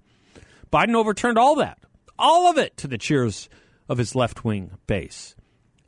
Biden 0.71 0.95
overturned 0.95 1.39
all 1.39 1.55
that, 1.57 1.79
all 2.19 2.51
of 2.51 2.59
it 2.59 2.77
to 2.77 2.87
the 2.87 2.99
cheers 2.99 3.49
of 3.89 3.99
his 3.99 4.15
left 4.15 4.45
wing 4.45 4.73
base. 4.87 5.35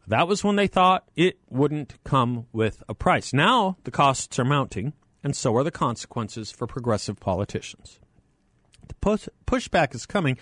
That 0.06 0.28
was 0.28 0.44
when 0.44 0.56
they 0.56 0.68
thought 0.68 1.08
it 1.16 1.38
wouldn't 1.50 2.02
come 2.04 2.46
with 2.52 2.82
a 2.88 2.94
price. 2.94 3.32
Now 3.32 3.76
the 3.84 3.90
costs 3.90 4.38
are 4.38 4.44
mounting, 4.44 4.92
and 5.22 5.34
so 5.34 5.56
are 5.56 5.64
the 5.64 5.70
consequences 5.70 6.52
for 6.52 6.66
progressive 6.66 7.18
politicians. 7.18 7.98
The 8.88 8.94
push- 8.94 9.28
pushback 9.46 9.94
is 9.94 10.06
coming 10.06 10.38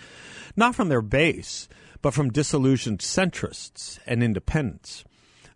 not 0.55 0.75
from 0.75 0.89
their 0.89 1.01
base, 1.01 1.67
but 2.01 2.13
from 2.13 2.31
disillusioned 2.31 2.99
centrists 2.99 3.99
and 4.05 4.23
independents. 4.23 5.03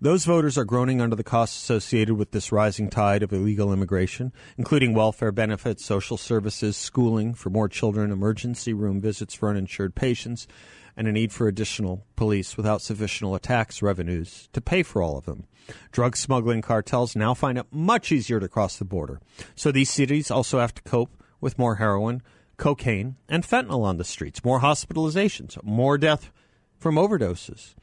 Those 0.02 0.24
voters 0.24 0.58
are 0.58 0.64
groaning 0.64 1.02
under 1.02 1.18
the 1.18 1.26
costs 1.26 1.58
associated 1.62 2.16
with 2.16 2.32
this 2.32 2.54
rising 2.54 2.90
tide 2.90 3.22
of 3.22 3.34
illegal 3.34 3.74
immigration, 3.74 4.32
including 4.58 4.94
welfare 4.94 5.34
benefits, 5.34 5.84
social 5.84 6.16
services, 6.16 6.78
schooling 6.78 7.34
for 7.34 7.50
more 7.50 7.68
children, 7.68 8.10
emergency 8.10 8.72
room 8.72 9.02
visits 9.02 9.34
for 9.34 9.50
uninsured 9.50 9.96
patients, 9.96 10.48
and 10.96 11.06
a 11.06 11.12
need 11.12 11.34
for 11.34 11.50
additional 11.50 12.06
police 12.16 12.56
without 12.56 12.82
sufficient 12.82 13.44
tax 13.44 13.82
revenues 13.82 14.48
to 14.54 14.62
pay 14.62 14.84
for 14.84 15.02
all 15.02 15.18
of 15.18 15.26
them. 15.26 15.46
Drug 15.92 16.16
smuggling 16.16 16.62
cartels 16.62 17.14
now 17.14 17.34
find 17.34 17.58
it 17.58 17.68
much 17.70 18.10
easier 18.12 18.40
to 18.40 18.48
cross 18.48 18.78
the 18.78 18.86
border. 18.86 19.20
So 19.54 19.70
these 19.70 19.90
cities 19.90 20.32
also 20.32 20.60
have 20.60 20.74
to 20.76 20.82
cope 20.84 21.22
with 21.42 21.60
more 21.60 21.76
heroin, 21.76 22.22
cocaine, 22.60 23.16
and 23.28 23.44
fentanyl 23.44 23.84
on 23.84 23.98
the 23.98 24.04
streets, 24.04 24.44
more 24.46 24.60
hospitalizations, 24.60 25.62
more 25.64 25.98
death 25.98 26.32
from 26.78 26.96
overdoses. 26.96 27.74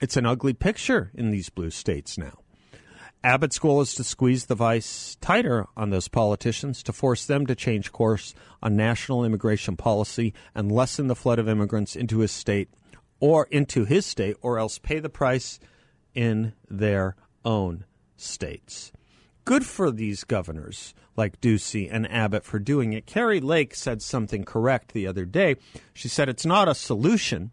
It's 0.00 0.16
an 0.16 0.26
ugly 0.26 0.52
picture 0.52 1.10
in 1.14 1.30
these 1.30 1.48
blue 1.48 1.70
states 1.70 2.16
now. 2.16 2.38
Abbott's 3.24 3.58
goal 3.58 3.80
is 3.80 3.94
to 3.96 4.04
squeeze 4.04 4.46
the 4.46 4.54
vice 4.54 5.16
tighter 5.20 5.66
on 5.76 5.90
those 5.90 6.06
politicians 6.06 6.84
to 6.84 6.92
force 6.92 7.26
them 7.26 7.46
to 7.46 7.56
change 7.56 7.90
course 7.90 8.32
on 8.62 8.76
national 8.76 9.24
immigration 9.24 9.76
policy 9.76 10.32
and 10.54 10.70
lessen 10.70 11.08
the 11.08 11.16
flood 11.16 11.40
of 11.40 11.48
immigrants 11.48 11.96
into 11.96 12.20
his 12.20 12.30
state 12.30 12.68
or 13.18 13.48
into 13.50 13.84
his 13.84 14.06
state 14.06 14.36
or 14.40 14.60
else 14.60 14.78
pay 14.78 15.00
the 15.00 15.08
price 15.08 15.58
in 16.14 16.52
their 16.70 17.16
own 17.44 17.84
states. 18.16 18.92
Good 19.48 19.64
for 19.64 19.90
these 19.90 20.24
governors 20.24 20.92
like 21.16 21.40
Ducey 21.40 21.88
and 21.90 22.06
Abbott 22.12 22.44
for 22.44 22.58
doing 22.58 22.92
it. 22.92 23.06
Kari 23.06 23.40
Lake 23.40 23.74
said 23.74 24.02
something 24.02 24.44
correct 24.44 24.92
the 24.92 25.06
other 25.06 25.24
day. 25.24 25.56
She 25.94 26.06
said 26.06 26.28
it's 26.28 26.44
not 26.44 26.68
a 26.68 26.74
solution, 26.74 27.50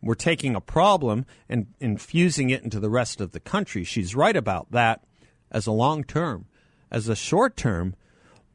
we're 0.00 0.14
taking 0.14 0.54
a 0.54 0.60
problem 0.60 1.26
and 1.48 1.66
infusing 1.80 2.50
it 2.50 2.62
into 2.62 2.78
the 2.78 2.88
rest 2.88 3.20
of 3.20 3.32
the 3.32 3.40
country. 3.40 3.82
She's 3.82 4.14
right 4.14 4.36
about 4.36 4.70
that 4.70 5.02
as 5.50 5.66
a 5.66 5.72
long 5.72 6.04
term. 6.04 6.46
As 6.92 7.08
a 7.08 7.16
short 7.16 7.56
term, 7.56 7.96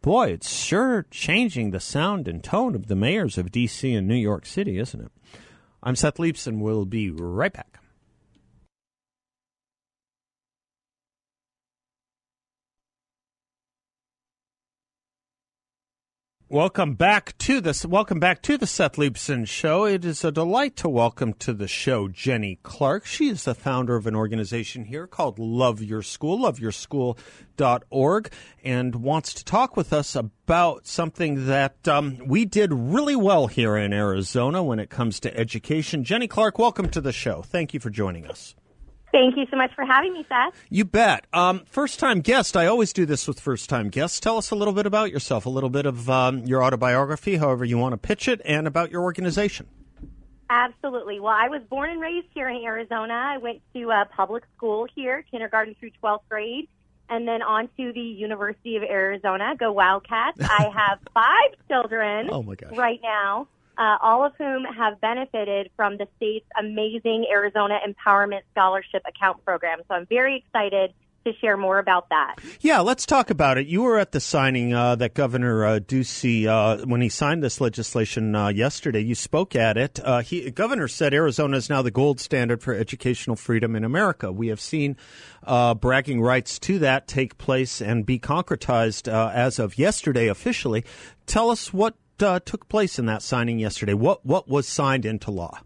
boy, 0.02 0.30
it's 0.30 0.56
sure 0.58 1.08
changing 1.12 1.72
the 1.72 1.82
sound 1.82 2.26
and 2.26 2.42
tone 2.42 2.74
of 2.74 2.88
the 2.88 2.96
mayors 2.96 3.38
of 3.38 3.52
D.C. 3.52 3.94
and 3.94 4.08
New 4.08 4.16
York 4.16 4.46
City, 4.46 4.80
isn't 4.80 5.02
it? 5.02 5.12
I'm 5.84 5.98
Seth 5.98 6.20
Leibsohn. 6.20 6.60
We'll 6.60 6.86
be 6.86 7.12
right 7.12 7.52
back. 7.52 7.82
Welcome 16.50 16.94
back 16.94 17.38
to 17.40 17.60
this. 17.60 17.86
Welcome 17.86 18.22
back 18.22 18.42
to 18.44 18.58
the 18.58 18.66
Seth 18.68 18.94
Leibsohn 18.94 19.46
Show. 19.46 19.84
It 19.84 20.06
is 20.06 20.24
a 20.24 20.32
delight 20.32 20.78
to 20.78 20.88
welcome 20.88 21.34
to 21.34 21.52
the 21.52 21.68
show 21.68 22.08
Jenny 22.08 22.58
Clark. 22.64 23.06
She 23.06 23.28
is 23.28 23.44
the 23.44 23.54
founder 23.54 23.98
of 23.98 24.08
an 24.08 24.16
organization 24.16 24.86
here 24.86 25.08
called 25.08 25.40
Love 25.40 25.84
Your 25.84 26.02
School, 26.02 26.40
loveyourschool.org, 26.40 28.32
and 28.64 28.96
wants 28.96 29.34
to 29.34 29.44
talk 29.44 29.76
with 29.76 29.92
us 29.92 30.16
about 30.16 30.88
something 30.88 31.48
that 31.48 31.86
um, 31.86 32.18
we 32.26 32.46
did 32.46 32.72
really 32.72 33.18
well 33.18 33.48
here 33.48 33.76
in 33.76 33.92
Arizona 33.92 34.64
when 34.64 34.80
it 34.80 34.90
comes 34.90 35.20
to 35.20 35.38
education. 35.38 36.06
Jenny 36.06 36.30
Clark, 36.30 36.58
welcome 36.58 36.88
to 36.92 37.02
the 37.02 37.12
show. 37.12 37.42
Thank 37.42 37.74
you 37.74 37.82
for 37.82 37.90
joining 37.90 38.26
us. 38.26 38.56
Thank 39.12 39.38
you 39.38 39.46
so 39.50 39.58
much 39.58 39.74
for 39.74 39.86
having 39.86 40.14
me, 40.14 40.26
Seth. 40.28 40.54
You 40.70 40.86
bet. 40.86 41.26
Um, 41.32 41.64
first 41.70 42.00
time 42.00 42.22
guest. 42.22 42.58
I 42.58 42.68
always 42.68 42.92
do 42.92 43.06
this 43.06 43.28
with 43.28 43.40
first 43.40 43.70
time 43.70 43.90
guests. 43.90 44.20
Tell 44.20 44.38
us 44.38 44.52
a 44.52 44.56
little 44.56 44.74
bit 44.74 44.86
about 44.86 45.12
yourself, 45.12 45.46
a 45.46 45.50
little 45.50 45.70
bit 45.70 45.86
of 45.86 46.10
um, 46.10 46.46
your 46.46 46.64
autobiography, 46.64 47.38
however 47.38 47.64
you 47.64 47.78
want 47.78 47.94
to 47.94 47.98
pitch 47.98 48.28
it, 48.28 48.42
and 48.44 48.68
about 48.68 48.92
your 48.92 49.04
organization. 49.04 49.68
Absolutely. 50.50 51.20
Well, 51.20 51.34
I 51.34 51.50
was 51.50 51.62
born 51.70 51.90
and 51.90 52.00
raised 52.00 52.28
here 52.34 52.50
in 52.50 52.64
Arizona. 52.64 53.14
I 53.14 53.38
went 53.38 53.62
to 53.74 53.90
a 53.92 54.06
public 54.16 54.44
school 54.56 54.88
here, 54.96 55.26
kindergarten 55.30 55.76
through 55.80 55.92
12th 56.02 56.22
grade, 56.30 56.70
and 57.10 57.28
then 57.28 57.42
on 57.42 57.70
to 57.78 57.92
the 57.94 58.00
University 58.00 58.78
of 58.78 58.84
Arizona. 58.84 59.56
Go 59.58 59.72
Wildcats. 59.72 60.40
I 60.42 60.72
have 60.74 61.00
five 61.14 61.68
children 61.68 62.30
oh 62.32 62.44
my 62.44 62.56
gosh. 62.56 62.78
right 62.78 63.00
now 63.02 63.48
uh, 63.78 63.98
all 64.02 64.26
of 64.26 64.34
whom 64.38 64.64
have 64.64 65.00
benefited 65.02 65.70
from 65.76 65.98
the 65.98 66.08
state's 66.18 66.48
amazing 66.60 67.28
Arizona 67.32 67.80
Empowerment 67.88 68.42
Scholarship 68.52 69.04
Account 69.08 69.44
Program. 69.46 69.80
So 69.88 69.96
I'm 69.96 70.06
very 70.08 70.38
excited 70.38 70.94
to 71.28 71.34
share 71.40 71.58
more 71.58 71.78
about 71.78 72.10
that. 72.10 72.36
Yeah, 72.62 72.80
let's 72.80 73.06
talk 73.06 73.30
about 73.30 73.58
it. 73.58 73.68
You 73.68 73.84
were 73.84 73.98
at 73.98 74.14
the 74.14 74.20
signing 74.20 74.74
uh, 74.74 74.96
that 74.96 75.14
Governor 75.14 75.66
uh, 75.66 75.80
Ducey, 75.80 76.48
uh, 76.48 76.86
when 76.86 77.02
he 77.02 77.10
signed 77.10 77.44
this 77.44 77.60
legislation 77.60 78.34
uh, 78.34 78.48
yesterday, 78.48 79.02
you 79.02 79.14
spoke 79.14 79.56
at 79.56 79.78
it. 79.78 80.00
Uh, 80.04 80.22
he, 80.22 80.50
Governor 80.52 80.88
said 80.88 81.14
Arizona 81.14 81.58
is 81.58 81.70
now 81.70 81.82
the 81.82 81.92
gold 81.92 82.20
standard 82.20 82.64
for 82.64 82.74
educational 82.74 83.36
freedom 83.36 83.76
in 83.76 83.84
America. 83.84 84.32
We 84.32 84.48
have 84.48 84.62
seen 84.62 84.96
uh, 85.44 85.74
bragging 85.74 86.22
rights 86.22 86.60
to 86.60 86.80
that 86.80 87.08
take 87.08 87.38
place 87.38 87.82
and 87.82 88.06
be 88.06 88.20
concretized 88.20 89.12
as 89.12 89.60
of 89.60 89.78
yesterday 89.78 90.28
officially. 90.28 90.86
Tell 91.26 91.50
us 91.50 91.74
what 91.74 91.96
uh, 92.24 92.40
took 92.40 92.68
place 92.70 93.00
in 93.00 93.06
that 93.06 93.22
signing 93.22 93.60
yesterday? 93.60 93.94
What 93.94 94.26
what 94.26 94.48
was 94.48 94.68
signed 94.68 95.06
into 95.06 95.32
law? 95.32 95.60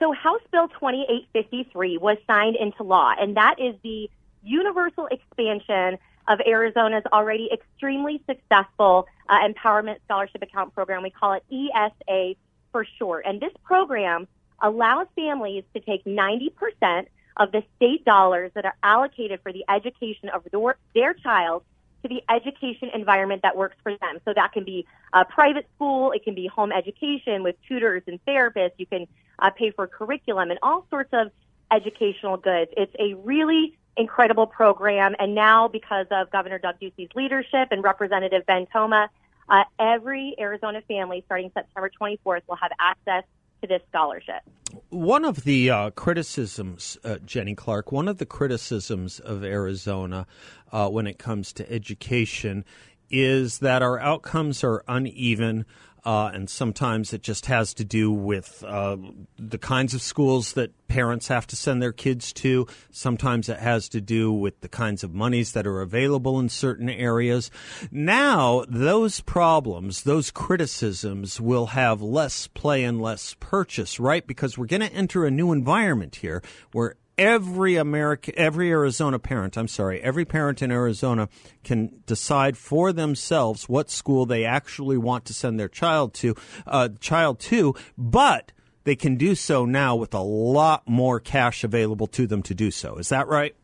So 0.00 0.12
House 0.12 0.42
Bill 0.50 0.68
2853 0.68 1.98
was 1.98 2.18
signed 2.26 2.56
into 2.56 2.82
law, 2.82 3.14
and 3.18 3.36
that 3.36 3.56
is 3.58 3.74
the 3.82 4.10
universal 4.42 5.06
expansion 5.10 5.98
of 6.28 6.40
Arizona's 6.46 7.04
already 7.12 7.50
extremely 7.52 8.22
successful 8.26 9.06
uh, 9.28 9.38
Empowerment 9.46 9.96
Scholarship 10.04 10.42
Account 10.42 10.74
Program. 10.74 11.02
We 11.02 11.10
call 11.10 11.34
it 11.34 11.44
ESA 11.52 12.34
for 12.72 12.86
short. 12.98 13.24
And 13.26 13.40
this 13.40 13.52
program 13.62 14.26
allows 14.60 15.06
families 15.14 15.64
to 15.74 15.80
take 15.80 16.04
90% 16.04 17.06
of 17.36 17.52
the 17.52 17.62
state 17.76 18.04
dollars 18.04 18.52
that 18.54 18.64
are 18.64 18.76
allocated 18.82 19.40
for 19.42 19.52
the 19.52 19.64
education 19.68 20.28
of 20.28 20.44
their, 20.50 20.76
their 20.94 21.14
child 21.14 21.62
to 22.04 22.08
the 22.08 22.22
education 22.28 22.90
environment 22.94 23.42
that 23.42 23.56
works 23.56 23.76
for 23.82 23.92
them. 23.96 24.18
So 24.26 24.34
that 24.34 24.52
can 24.52 24.64
be 24.64 24.86
a 25.14 25.24
private 25.24 25.66
school, 25.74 26.12
it 26.12 26.22
can 26.22 26.34
be 26.34 26.46
home 26.46 26.70
education 26.70 27.42
with 27.42 27.56
tutors 27.66 28.02
and 28.06 28.22
therapists. 28.26 28.72
You 28.76 28.86
can 28.86 29.06
uh, 29.38 29.50
pay 29.50 29.70
for 29.70 29.86
curriculum 29.86 30.50
and 30.50 30.58
all 30.62 30.86
sorts 30.90 31.10
of 31.14 31.30
educational 31.72 32.36
goods. 32.36 32.70
It's 32.76 32.94
a 32.98 33.14
really 33.14 33.78
incredible 33.96 34.46
program. 34.46 35.14
And 35.18 35.34
now, 35.34 35.68
because 35.68 36.06
of 36.10 36.30
Governor 36.30 36.58
Doug 36.58 36.78
Ducey's 36.78 37.08
leadership 37.14 37.68
and 37.70 37.82
Representative 37.82 38.44
Ben 38.44 38.66
Toma, 38.70 39.08
uh, 39.48 39.64
every 39.78 40.34
Arizona 40.38 40.82
family 40.86 41.22
starting 41.26 41.50
September 41.54 41.90
24th 42.00 42.42
will 42.46 42.56
have 42.56 42.72
access 42.78 43.24
to 43.60 43.66
this 43.66 43.82
scholarship. 43.88 44.42
One 44.88 45.24
of 45.24 45.44
the 45.44 45.70
uh, 45.70 45.90
criticisms, 45.90 46.98
uh, 47.04 47.18
Jenny 47.24 47.54
Clark, 47.54 47.92
one 47.92 48.08
of 48.08 48.18
the 48.18 48.26
criticisms 48.26 49.20
of 49.20 49.44
Arizona 49.44 50.26
uh, 50.72 50.88
when 50.88 51.06
it 51.06 51.18
comes 51.18 51.52
to 51.54 51.72
education 51.72 52.64
is 53.10 53.58
that 53.60 53.82
our 53.82 53.98
outcomes 54.00 54.64
are 54.64 54.82
uneven. 54.88 55.66
Uh, 56.04 56.30
and 56.34 56.50
sometimes 56.50 57.12
it 57.12 57.22
just 57.22 57.46
has 57.46 57.72
to 57.74 57.84
do 57.84 58.12
with 58.12 58.62
uh, 58.66 58.96
the 59.38 59.58
kinds 59.58 59.94
of 59.94 60.02
schools 60.02 60.52
that 60.52 60.70
parents 60.86 61.28
have 61.28 61.46
to 61.46 61.56
send 61.56 61.80
their 61.80 61.92
kids 61.92 62.32
to. 62.32 62.66
Sometimes 62.90 63.48
it 63.48 63.58
has 63.58 63.88
to 63.88 64.00
do 64.00 64.30
with 64.30 64.60
the 64.60 64.68
kinds 64.68 65.02
of 65.02 65.14
monies 65.14 65.52
that 65.52 65.66
are 65.66 65.80
available 65.80 66.38
in 66.38 66.48
certain 66.48 66.90
areas. 66.90 67.50
Now, 67.90 68.64
those 68.68 69.20
problems, 69.20 70.02
those 70.02 70.30
criticisms 70.30 71.40
will 71.40 71.66
have 71.66 72.02
less 72.02 72.48
play 72.48 72.84
and 72.84 73.00
less 73.00 73.34
purchase, 73.40 73.98
right? 73.98 74.26
Because 74.26 74.58
we're 74.58 74.66
going 74.66 74.82
to 74.82 74.92
enter 74.92 75.24
a 75.24 75.30
new 75.30 75.52
environment 75.52 76.16
here 76.16 76.42
where 76.72 76.96
every 77.18 77.76
American, 77.76 78.34
every 78.36 78.70
Arizona 78.70 79.18
parent, 79.18 79.56
I'm 79.56 79.68
sorry, 79.68 80.00
every 80.00 80.24
parent 80.24 80.62
in 80.62 80.70
Arizona 80.70 81.28
can 81.62 82.02
decide 82.06 82.56
for 82.56 82.92
themselves 82.92 83.68
what 83.68 83.90
school 83.90 84.26
they 84.26 84.44
actually 84.44 84.98
want 84.98 85.24
to 85.26 85.34
send 85.34 85.58
their 85.58 85.68
child 85.68 86.14
to, 86.14 86.34
uh, 86.66 86.88
child 87.00 87.38
to, 87.40 87.74
but 87.96 88.52
they 88.84 88.96
can 88.96 89.16
do 89.16 89.34
so 89.34 89.64
now 89.64 89.96
with 89.96 90.14
a 90.14 90.20
lot 90.20 90.86
more 90.86 91.20
cash 91.20 91.64
available 91.64 92.06
to 92.08 92.26
them 92.26 92.42
to 92.42 92.54
do 92.54 92.70
so. 92.70 92.96
Is 92.96 93.08
that 93.08 93.28
right? 93.28 93.54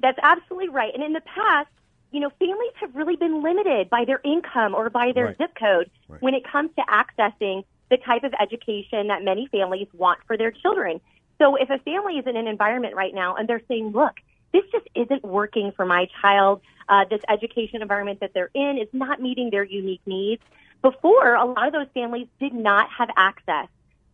That's 0.00 0.18
absolutely 0.22 0.68
right. 0.68 0.92
And 0.94 1.02
in 1.02 1.12
the 1.12 1.22
past, 1.22 1.68
you 2.12 2.20
know, 2.20 2.30
families 2.38 2.72
have 2.80 2.94
really 2.94 3.16
been 3.16 3.42
limited 3.42 3.90
by 3.90 4.04
their 4.06 4.20
income 4.24 4.74
or 4.74 4.88
by 4.90 5.12
their 5.14 5.26
right. 5.26 5.38
zip 5.38 5.50
code 5.58 5.90
right. 6.08 6.22
when 6.22 6.34
it 6.34 6.44
comes 6.50 6.70
to 6.76 6.82
accessing 6.82 7.64
the 7.90 7.98
type 7.98 8.24
of 8.24 8.32
education 8.40 9.08
that 9.08 9.22
many 9.22 9.46
families 9.52 9.88
want 9.92 10.18
for 10.26 10.36
their 10.36 10.50
children. 10.50 11.00
So 11.38 11.56
if 11.56 11.70
a 11.70 11.78
family 11.78 12.14
is 12.14 12.26
in 12.26 12.36
an 12.36 12.46
environment 12.46 12.94
right 12.94 13.14
now 13.14 13.36
and 13.36 13.48
they're 13.48 13.62
saying, 13.68 13.90
look, 13.90 14.14
this 14.52 14.64
just 14.72 14.86
isn't 14.94 15.24
working 15.24 15.72
for 15.72 15.84
my 15.84 16.08
child, 16.22 16.62
uh, 16.88 17.04
this 17.10 17.20
education 17.28 17.82
environment 17.82 18.20
that 18.20 18.32
they're 18.32 18.50
in 18.54 18.78
is 18.78 18.88
not 18.92 19.20
meeting 19.20 19.50
their 19.50 19.64
unique 19.64 20.00
needs. 20.06 20.42
Before, 20.82 21.34
a 21.34 21.44
lot 21.44 21.66
of 21.66 21.72
those 21.72 21.88
families 21.94 22.28
did 22.38 22.54
not 22.54 22.88
have 22.96 23.10
access 23.16 23.68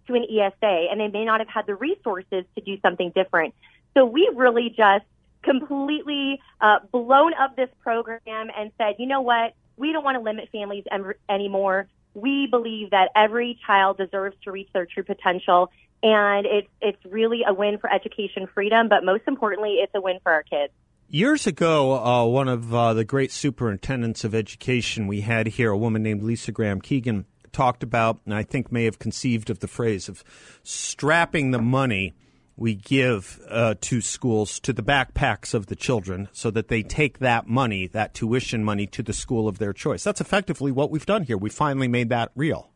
to 0.06 0.14
an 0.14 0.24
ESA 0.24 0.88
and 0.90 1.00
they 1.00 1.08
may 1.08 1.24
not 1.24 1.40
have 1.40 1.48
had 1.48 1.66
the 1.66 1.74
resources 1.74 2.44
to 2.56 2.60
do 2.64 2.78
something 2.80 3.12
different. 3.14 3.54
So 3.94 4.04
we 4.04 4.30
really 4.34 4.70
just 4.70 5.04
completely 5.42 6.40
uh, 6.60 6.78
blown 6.90 7.34
up 7.34 7.56
this 7.56 7.68
program 7.82 8.50
and 8.56 8.72
said, 8.78 8.96
you 8.98 9.06
know 9.06 9.20
what? 9.20 9.54
We 9.76 9.92
don't 9.92 10.04
want 10.04 10.16
to 10.16 10.22
limit 10.22 10.48
families 10.50 10.84
em- 10.90 11.14
anymore. 11.28 11.88
We 12.14 12.46
believe 12.46 12.90
that 12.90 13.10
every 13.14 13.58
child 13.66 13.98
deserves 13.98 14.36
to 14.44 14.52
reach 14.52 14.68
their 14.72 14.86
true 14.86 15.02
potential 15.02 15.70
and 16.02 16.46
it's 16.46 16.68
it's 16.80 17.04
really 17.04 17.42
a 17.46 17.54
win 17.54 17.78
for 17.78 17.92
education 17.92 18.46
freedom, 18.52 18.88
but 18.88 19.04
most 19.04 19.24
importantly, 19.26 19.78
it's 19.82 19.92
a 19.94 20.00
win 20.00 20.18
for 20.22 20.32
our 20.32 20.42
kids. 20.42 20.72
Years 21.08 21.46
ago, 21.46 22.02
uh, 22.02 22.24
one 22.24 22.48
of 22.48 22.74
uh, 22.74 22.94
the 22.94 23.04
great 23.04 23.30
superintendents 23.30 24.24
of 24.24 24.34
education 24.34 25.06
we 25.06 25.20
had 25.20 25.46
here, 25.46 25.70
a 25.70 25.76
woman 25.76 26.02
named 26.02 26.22
Lisa 26.22 26.52
Graham 26.52 26.80
Keegan, 26.80 27.26
talked 27.52 27.82
about, 27.82 28.20
and 28.24 28.34
I 28.34 28.42
think 28.42 28.72
may 28.72 28.84
have 28.84 28.98
conceived 28.98 29.50
of 29.50 29.60
the 29.60 29.68
phrase 29.68 30.08
of 30.08 30.24
strapping 30.62 31.50
the 31.50 31.60
money 31.60 32.14
we 32.56 32.74
give 32.74 33.40
uh, 33.48 33.74
to 33.80 34.00
schools 34.00 34.58
to 34.60 34.72
the 34.72 34.82
backpacks 34.82 35.52
of 35.52 35.66
the 35.66 35.76
children 35.76 36.28
so 36.32 36.50
that 36.50 36.68
they 36.68 36.82
take 36.82 37.18
that 37.18 37.46
money, 37.46 37.86
that 37.88 38.14
tuition 38.14 38.64
money, 38.64 38.86
to 38.86 39.02
the 39.02 39.12
school 39.12 39.48
of 39.48 39.58
their 39.58 39.72
choice. 39.72 40.04
That's 40.04 40.20
effectively 40.20 40.72
what 40.72 40.90
we've 40.90 41.06
done 41.06 41.24
here. 41.24 41.36
We 41.36 41.50
finally 41.50 41.88
made 41.88 42.08
that 42.10 42.30
real. 42.34 42.71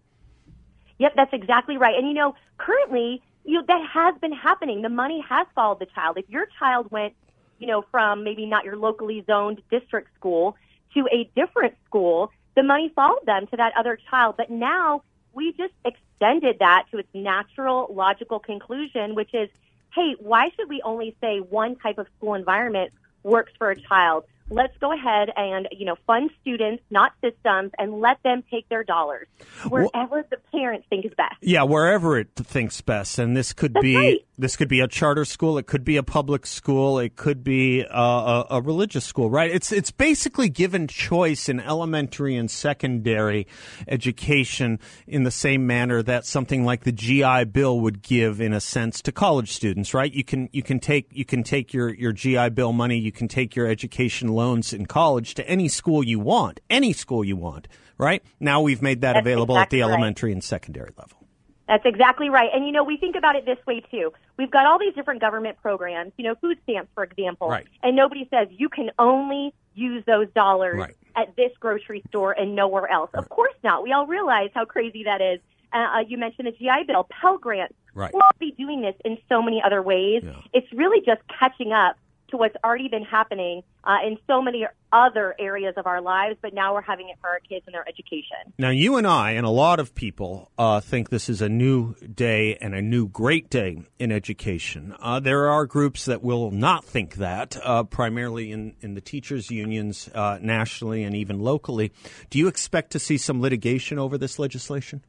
Yep, 0.99 1.13
that's 1.17 1.33
exactly 1.33 1.77
right. 1.77 1.97
And 1.97 2.07
you 2.07 2.15
know, 2.15 2.35
currently, 2.59 3.23
you 3.45 3.55
know, 3.55 3.65
that 3.67 3.87
has 3.93 4.15
been 4.21 4.33
happening. 4.33 4.83
The 4.83 4.89
money 4.89 5.25
has 5.29 5.47
followed 5.55 5.79
the 5.79 5.87
child. 5.87 6.19
If 6.19 6.29
your 6.29 6.47
child 6.59 6.91
went, 6.91 7.15
you 7.59 7.67
know, 7.67 7.85
from 7.91 8.25
maybe 8.25 8.47
not 8.47 8.65
your 8.65 8.77
locally 8.77 9.25
zoned 9.27 9.63
district 9.71 10.15
school 10.17 10.57
to 10.95 11.07
a 11.13 11.31
different 11.37 11.75
school, 11.87 12.31
the 12.55 12.63
money 12.63 12.91
followed 12.95 13.25
them 13.27 13.47
to 13.49 13.57
that 13.57 13.73
other 13.77 13.99
child. 14.11 14.37
But 14.37 14.51
now 14.51 15.03
we 15.33 15.53
just 15.53 15.75
extended 15.85 16.59
that 16.61 16.85
to 16.91 16.99
its 16.99 17.09
natural, 17.15 17.89
logical 17.93 18.39
conclusion, 18.39 19.15
which 19.15 19.35
is, 19.35 19.51
hey, 19.95 20.17
why 20.19 20.51
should 20.57 20.69
we 20.69 20.81
only 20.83 21.15
say 21.21 21.39
one 21.41 21.77
type 21.77 21.99
of 21.99 22.07
school 22.17 22.35
environment 22.35 22.93
works 23.23 23.53
for 23.59 23.71
a 23.71 23.77
child? 23.77 24.25
Let's 24.51 24.77
go 24.79 24.93
ahead 24.93 25.31
and 25.37 25.69
you 25.73 25.87
know 25.87 25.97
fund 26.07 26.31
students, 26.41 26.83
not 26.91 27.13
systems, 27.21 27.73
and 27.79 28.01
let 28.01 28.23
them 28.23 28.43
take 28.51 28.69
their 28.69 28.85
dollars 28.85 29.27
wherever 29.69 30.17
well, 30.17 30.25
the 30.31 30.37
parents 30.53 30.87
think 30.89 31.05
is 31.05 31.13
best. 31.17 31.35
Yeah, 31.41 31.63
wherever 31.63 32.19
it 32.19 32.29
thinks 32.35 32.81
best, 32.81 33.19
and 33.19 33.37
this 33.37 33.53
could 33.53 33.75
That's 33.75 33.83
be 33.83 33.97
right. 33.97 34.27
this 34.39 34.57
could 34.57 34.69
be 34.69 34.81
a 34.81 34.89
charter 34.89 35.25
school, 35.25 35.59
it 35.59 35.67
could 35.67 35.85
be 35.85 35.97
a 35.97 36.03
public 36.03 36.47
school, 36.47 36.99
it 36.99 37.17
could 37.17 37.43
be 37.43 37.81
a, 37.81 37.87
a, 37.91 38.47
a 38.51 38.61
religious 38.61 39.05
school, 39.05 39.31
right? 39.31 39.51
It's 39.51 39.73
it's 39.73 39.91
basically 39.91 40.49
given 40.49 40.87
choice 40.87 41.49
in 41.49 41.61
elementary 41.61 42.37
and 42.37 42.51
secondary 42.51 43.47
education 43.89 44.79
in 45.07 45.25
the 45.25 45.31
same 45.31 45.67
manner 45.67 46.03
that 46.03 46.27
something 46.27 46.65
like 46.65 46.85
the 46.85 46.93
GI 46.93 47.45
Bill 47.47 47.81
would 47.81 48.03
give, 48.03 48.41
in 48.41 48.53
a 48.53 48.61
sense, 48.61 49.01
to 49.03 49.13
college 49.13 49.53
students, 49.53 49.93
right? 49.95 50.13
You 50.13 50.25
can 50.25 50.49
you 50.53 50.63
can 50.63 50.79
take 50.79 51.09
you 51.13 51.25
can 51.25 51.43
take 51.43 51.73
your 51.73 51.93
your 51.93 52.13
GI 52.13 52.51
Bill 52.51 52.73
money, 52.73 52.99
you 52.99 53.13
can 53.13 53.29
take 53.29 53.57
your 53.57 53.67
education 53.67 54.36
loans 54.37 54.73
in 54.73 54.87
college 54.87 55.35
to 55.35 55.49
any 55.49 55.69
school 55.69 56.05
you 56.05 56.21
want, 56.21 56.61
any 56.71 56.93
school 56.93 57.25
you 57.25 57.37
want, 57.37 57.67
right? 57.99 58.23
Now 58.39 58.61
we've 58.61 58.83
made 58.83 59.01
that 59.01 59.15
That's 59.15 59.25
available 59.25 59.57
exactly 59.57 59.81
at 59.81 59.85
the 59.87 59.89
right. 59.89 59.95
elementary 59.99 60.33
and 60.33 60.45
secondary 60.45 60.91
level. 60.97 61.19
That's 61.67 61.85
exactly 61.85 62.29
right. 62.31 62.49
And 62.55 62.65
you 62.65 62.71
know, 62.71 62.85
we 62.85 62.97
think 62.97 63.17
about 63.17 63.35
it 63.35 63.45
this 63.45 63.59
way 63.67 63.81
too. 63.91 64.13
We've 64.37 64.51
got 64.51 64.67
all 64.67 64.79
these 64.79 64.95
different 64.95 65.21
government 65.21 65.57
programs, 65.61 66.13
you 66.17 66.23
know, 66.25 66.37
food 66.37 66.59
stamps, 66.63 66.91
for 66.95 67.03
example. 67.03 67.49
Right. 67.49 67.67
And 67.83 67.97
nobody 67.97 68.29
says 68.31 68.47
you 68.53 68.69
can 68.69 68.91
only 69.01 69.53
use 69.75 70.05
those 70.07 70.29
dollars 70.35 70.77
Right. 70.79 70.95
at 71.17 71.35
this 71.35 71.51
grocery 71.59 72.05
store 72.09 72.33
and 72.33 72.55
nowhere 72.55 72.89
else. 72.89 73.11
Of 73.15 73.29
course 73.29 73.55
not. 73.65 73.83
We 73.83 73.93
all 73.93 74.07
realize 74.07 74.51
how 74.55 74.65
crazy 74.65 75.05
that 75.05 75.21
is. 75.21 75.41
Uh, 75.73 75.79
uh, 75.79 75.99
you 76.07 76.17
mentioned 76.19 76.47
the 76.47 76.53
GI 76.53 76.85
Bill, 76.87 77.05
Pell 77.11 77.37
Grants. 77.39 77.75
Right. 77.95 78.13
We'll 78.15 78.23
be 78.39 78.53
doing 78.53 78.83
this 78.83 78.95
in 79.05 79.19
so 79.29 79.43
many 79.43 79.61
other 79.61 79.83
ways. 79.83 80.23
Yeah. 80.25 80.35
It's 80.53 80.73
really 80.73 81.05
just 81.05 81.21
catching 81.41 81.73
up 81.73 81.97
to 82.31 82.37
what's 82.37 82.57
already 82.65 82.89
been 82.89 83.05
happening 83.05 83.63
uh, 83.85 83.97
in 84.05 84.19
so 84.27 84.43
many 84.43 84.67
other 84.93 85.35
areas 85.39 85.75
of 85.77 85.87
our 85.87 86.01
lives, 86.01 86.37
but 86.41 86.55
now 86.55 86.75
we're 86.75 86.81
having 86.81 87.09
it 87.09 87.17
for 87.21 87.29
our 87.29 87.41
kids 87.41 87.65
and 87.67 87.75
their 87.75 87.87
education. 87.87 88.53
Now, 88.59 88.71
you 88.71 88.97
and 88.97 89.07
I, 89.07 89.33
and 89.33 89.47
a 89.47 89.51
lot 89.51 89.79
of 89.81 89.95
people, 89.95 90.51
uh, 90.59 90.81
think 90.81 91.11
this 91.11 91.29
is 91.29 91.43
a 91.43 91.49
new 91.49 91.95
day 91.95 92.57
and 92.61 92.75
a 92.75 92.83
new 92.83 93.09
great 93.09 93.51
day 93.51 93.83
in 93.99 94.13
education. 94.13 94.95
Uh, 95.01 95.21
there 95.21 95.49
are 95.49 95.67
groups 95.67 96.07
that 96.07 96.23
will 96.23 96.51
not 96.51 96.85
think 96.85 97.17
that, 97.17 97.57
uh, 97.63 97.85
primarily 97.85 98.53
in, 98.53 98.75
in 98.81 98.95
the 98.95 99.01
teachers' 99.01 99.51
unions 99.51 100.09
uh, 100.15 100.39
nationally 100.41 101.03
and 101.03 101.15
even 101.15 101.41
locally. 101.41 101.93
Do 102.31 102.39
you 102.39 102.49
expect 102.49 102.93
to 102.93 102.99
see 102.99 103.19
some 103.19 103.41
litigation 103.41 103.99
over 103.99 104.19
this 104.19 104.39
legislation? 104.39 105.03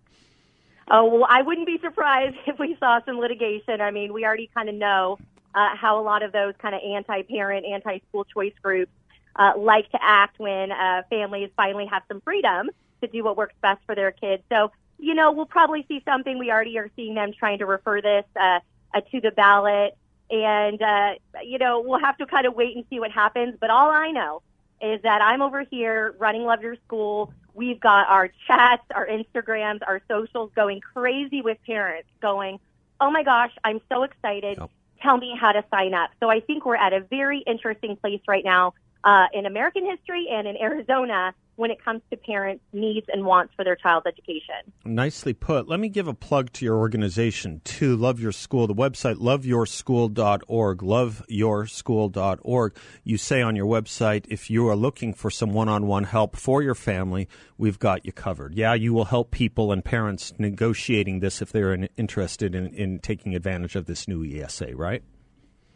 Oh, 0.90 1.06
well, 1.06 1.28
I 1.30 1.42
wouldn't 1.42 1.68
be 1.68 1.80
surprised 1.82 2.36
if 2.48 2.60
we 2.60 2.76
saw 2.80 3.00
some 3.06 3.20
litigation. 3.20 3.82
I 3.82 3.92
mean, 3.92 4.14
we 4.14 4.26
already 4.26 4.50
kind 4.54 4.70
of 4.70 4.76
know 4.76 5.18
uh, 5.58 5.76
how 5.76 6.00
a 6.00 6.04
lot 6.12 6.22
of 6.22 6.32
those 6.32 6.54
kind 6.64 6.76
of 6.76 6.82
anti-parent, 6.98 7.66
anti-school 7.66 8.26
choice 8.26 8.54
groups 8.62 8.92
uh, 9.36 9.54
like 9.58 9.90
to 9.90 10.00
act 10.02 10.36
when 10.38 10.72
uh, 10.72 11.02
families 11.10 11.50
finally 11.56 11.88
have 11.88 12.04
some 12.08 12.22
freedom 12.22 12.70
to 13.02 13.08
do 13.08 13.24
what 13.24 13.36
works 13.38 13.56
best 13.62 13.82
for 13.88 13.96
their 13.96 14.12
kids. 14.12 14.44
So, 14.54 14.72
you 15.00 15.16
know, 15.16 15.32
we'll 15.32 15.54
probably 15.60 15.84
see 15.88 16.02
something. 16.06 16.38
We 16.38 16.52
already 16.52 16.78
are 16.78 16.90
seeing 16.96 17.16
them 17.16 17.32
trying 17.34 17.60
to 17.60 17.66
refer 17.66 18.02
this 18.02 18.26
uh, 18.36 18.60
uh, 18.94 19.02
to 19.12 19.20
the 19.20 19.32
ballot. 19.32 19.98
And, 20.30 20.80
uh, 20.82 21.16
you 21.44 21.58
know, 21.58 21.74
we'll 21.82 22.00
have 22.00 22.18
to 22.18 22.28
kind 22.28 22.46
of 22.46 22.54
wait 22.54 22.76
and 22.76 22.86
see 22.90 23.00
what 23.00 23.12
happens. 23.12 23.56
But 23.60 23.70
all 23.72 23.90
I 23.90 24.12
know 24.12 24.44
is 24.80 25.02
that 25.02 25.22
I'm 25.24 25.42
over 25.42 25.62
here 25.64 26.16
running 26.20 26.44
Love 26.44 26.62
Your 26.62 26.78
School. 26.86 27.34
We've 27.56 27.80
got 27.80 28.08
our 28.10 28.30
chats, 28.46 28.84
our 28.94 29.08
Instagrams, 29.08 29.80
our 29.88 30.02
socials 30.08 30.52
going 30.56 30.82
crazy 30.82 31.42
with 31.42 31.58
parents 31.66 32.10
going, 32.22 32.60
oh 33.00 33.10
my 33.10 33.24
gosh, 33.24 33.54
I'm 33.64 33.82
so 33.90 34.04
excited. 34.04 34.58
Yep. 34.60 34.70
Tell 35.02 35.18
me 35.18 35.36
how 35.40 35.52
to 35.52 35.64
sign 35.72 35.94
up. 35.94 36.10
So 36.20 36.30
I 36.30 36.40
think 36.40 36.66
we're 36.66 36.76
at 36.76 36.94
a 36.94 37.02
very 37.02 37.40
interesting 37.40 37.96
place 37.96 38.22
right 38.28 38.44
now 38.44 38.74
uh, 39.04 39.26
in 39.34 39.46
American 39.46 39.86
history 39.86 40.28
and 40.32 40.48
in 40.48 40.58
Arizona 40.58 41.34
when 41.58 41.72
it 41.72 41.84
comes 41.84 42.02
to 42.12 42.18
parents' 42.18 42.64
needs 42.72 43.08
and 43.12 43.26
wants 43.26 43.54
for 43.56 43.66
their 43.66 43.76
child's 43.76 44.06
education. 44.06 44.72
Nicely 44.86 45.34
put. 45.34 45.68
Let 45.68 45.80
me 45.80 45.90
give 45.90 46.08
a 46.08 46.14
plug 46.14 46.54
to 46.54 46.64
your 46.64 46.78
organization, 46.78 47.62
too. 47.64 47.98
Love 47.98 48.20
Your 48.20 48.32
School. 48.32 48.68
The 48.68 48.76
website, 48.76 49.16
loveyourschool.org. 49.16 50.80
Loveyourschool.org. 50.80 52.76
You 53.04 53.18
say 53.18 53.42
on 53.42 53.56
your 53.56 53.66
website, 53.66 54.26
if 54.30 54.52
you 54.52 54.70
are 54.70 54.76
looking 54.76 55.14
for 55.14 55.32
some 55.32 55.52
one 55.52 55.68
on 55.68 55.88
one 55.88 56.04
help 56.04 56.36
for 56.36 56.62
your 56.62 56.76
family, 56.76 57.28
we've 57.58 57.80
got 57.80 58.06
you 58.06 58.12
covered. 58.12 58.54
Yeah, 58.54 58.76
you 58.76 58.94
will 58.94 59.06
help 59.06 59.32
people 59.32 59.72
and 59.72 59.84
parents 59.84 60.34
negotiating 60.38 61.22
this 61.22 61.42
if 61.42 61.52
they're 61.52 61.88
interested 61.98 62.54
in, 62.54 62.68
in 62.68 63.00
taking 63.00 63.36
advantage 63.36 63.76
of 63.76 63.86
this 63.86 64.08
new 64.08 64.24
ESA, 64.24 64.76
right? 64.76 65.04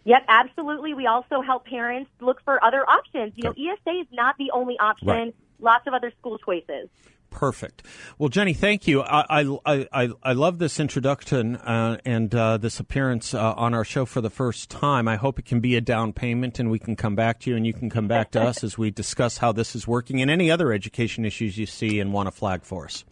Yep, 0.03 0.25
absolutely. 0.27 0.93
We 0.93 1.05
also 1.05 1.41
help 1.41 1.65
parents 1.65 2.09
look 2.19 2.41
for 2.43 2.63
other 2.63 2.87
options. 2.89 3.33
You 3.35 3.43
know, 3.43 3.51
ESA 3.51 3.99
is 4.01 4.07
not 4.11 4.35
the 4.37 4.51
only 4.51 4.77
option. 4.79 5.07
Right. 5.07 5.35
Lots 5.59 5.85
of 5.85 5.93
other 5.93 6.11
school 6.19 6.39
choices. 6.39 6.89
Perfect. 7.29 7.83
Well, 8.17 8.27
Jenny, 8.27 8.53
thank 8.53 8.87
you. 8.87 9.01
I 9.01 9.41
I 9.65 9.85
I, 9.93 10.09
I 10.21 10.33
love 10.33 10.59
this 10.59 10.81
introduction 10.81 11.55
uh, 11.55 11.97
and 12.03 12.33
uh, 12.35 12.57
this 12.57 12.79
appearance 12.79 13.33
uh, 13.33 13.53
on 13.53 13.73
our 13.73 13.85
show 13.85 14.05
for 14.05 14.19
the 14.19 14.29
first 14.29 14.69
time. 14.69 15.07
I 15.07 15.15
hope 15.15 15.39
it 15.39 15.45
can 15.45 15.61
be 15.61 15.77
a 15.77 15.81
down 15.81 16.11
payment, 16.11 16.59
and 16.59 16.69
we 16.69 16.77
can 16.77 16.97
come 16.97 17.15
back 17.15 17.39
to 17.41 17.49
you, 17.49 17.55
and 17.55 17.65
you 17.65 17.73
can 17.73 17.89
come 17.89 18.07
back 18.07 18.31
to 18.31 18.41
us 18.41 18.63
as 18.65 18.77
we 18.77 18.91
discuss 18.91 19.37
how 19.37 19.53
this 19.53 19.75
is 19.75 19.87
working 19.87 20.21
and 20.21 20.29
any 20.29 20.51
other 20.51 20.73
education 20.73 21.23
issues 21.23 21.57
you 21.57 21.65
see 21.65 22.01
and 22.01 22.11
want 22.11 22.27
to 22.27 22.31
flag 22.31 22.63
for 22.63 22.83
us. 22.83 23.05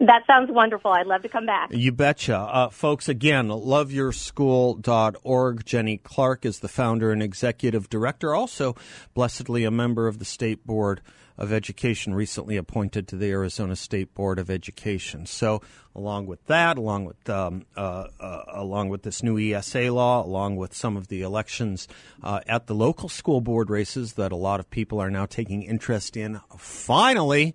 That 0.00 0.26
sounds 0.26 0.50
wonderful. 0.50 0.90
I'd 0.90 1.06
love 1.06 1.20
to 1.22 1.28
come 1.28 1.44
back. 1.44 1.68
You 1.72 1.92
betcha. 1.92 2.38
Uh, 2.38 2.70
folks, 2.70 3.06
again, 3.06 3.48
loveyourschool.org. 3.48 5.66
Jenny 5.66 5.98
Clark 5.98 6.46
is 6.46 6.60
the 6.60 6.68
founder 6.68 7.12
and 7.12 7.22
executive 7.22 7.90
director, 7.90 8.34
also 8.34 8.74
blessedly 9.12 9.64
a 9.64 9.70
member 9.70 10.08
of 10.08 10.18
the 10.18 10.24
State 10.24 10.66
Board 10.66 11.02
of 11.36 11.52
Education, 11.52 12.14
recently 12.14 12.56
appointed 12.56 13.08
to 13.08 13.16
the 13.16 13.30
Arizona 13.30 13.76
State 13.76 14.14
Board 14.14 14.38
of 14.38 14.48
Education. 14.48 15.26
So, 15.26 15.60
along 15.94 16.24
with 16.26 16.46
that, 16.46 16.78
along 16.78 17.04
with 17.04 17.28
um, 17.28 17.66
uh, 17.76 18.06
uh, 18.18 18.44
along 18.48 18.88
with 18.88 19.02
this 19.02 19.22
new 19.22 19.38
ESA 19.38 19.92
law, 19.92 20.24
along 20.24 20.56
with 20.56 20.74
some 20.74 20.96
of 20.96 21.08
the 21.08 21.20
elections 21.20 21.86
uh, 22.22 22.40
at 22.46 22.68
the 22.68 22.74
local 22.74 23.10
school 23.10 23.42
board 23.42 23.68
races 23.68 24.14
that 24.14 24.32
a 24.32 24.36
lot 24.36 24.60
of 24.60 24.70
people 24.70 24.98
are 24.98 25.10
now 25.10 25.26
taking 25.26 25.62
interest 25.62 26.16
in, 26.16 26.40
finally, 26.56 27.54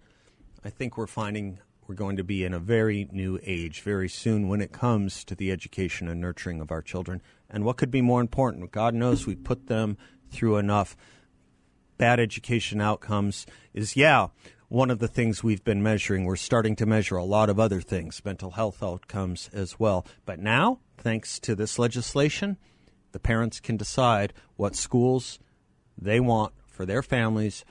I 0.63 0.69
think 0.69 0.95
we're 0.95 1.07
finding 1.07 1.57
we're 1.87 1.95
going 1.95 2.17
to 2.17 2.23
be 2.23 2.43
in 2.43 2.53
a 2.53 2.59
very 2.59 3.07
new 3.11 3.39
age 3.43 3.81
very 3.81 4.09
soon 4.09 4.47
when 4.47 4.61
it 4.61 4.71
comes 4.71 5.23
to 5.25 5.35
the 5.35 5.51
education 5.51 6.07
and 6.07 6.19
nurturing 6.19 6.61
of 6.61 6.71
our 6.71 6.81
children. 6.81 7.21
And 7.49 7.63
what 7.63 7.77
could 7.77 7.91
be 7.91 8.01
more 8.01 8.21
important? 8.21 8.71
God 8.71 8.93
knows 8.93 9.27
we 9.27 9.35
put 9.35 9.67
them 9.67 9.97
through 10.31 10.57
enough 10.57 10.97
bad 11.97 12.19
education 12.19 12.81
outcomes 12.81 13.45
is, 13.73 13.95
yeah, 13.95 14.27
one 14.67 14.89
of 14.89 14.99
the 14.99 15.07
things 15.07 15.43
we've 15.43 15.63
been 15.63 15.83
measuring. 15.83 16.25
We're 16.25 16.35
starting 16.35 16.75
to 16.77 16.85
measure 16.85 17.17
a 17.17 17.23
lot 17.23 17.49
of 17.49 17.59
other 17.59 17.81
things, 17.81 18.23
mental 18.25 18.51
health 18.51 18.81
outcomes 18.81 19.49
as 19.53 19.79
well. 19.79 20.05
But 20.25 20.39
now, 20.39 20.79
thanks 20.97 21.39
to 21.41 21.55
this 21.55 21.77
legislation, 21.77 22.57
the 23.11 23.19
parents 23.19 23.59
can 23.59 23.77
decide 23.77 24.33
what 24.55 24.75
schools 24.75 25.39
they 25.97 26.19
want 26.19 26.53
for 26.67 26.85
their 26.85 27.03
families 27.03 27.63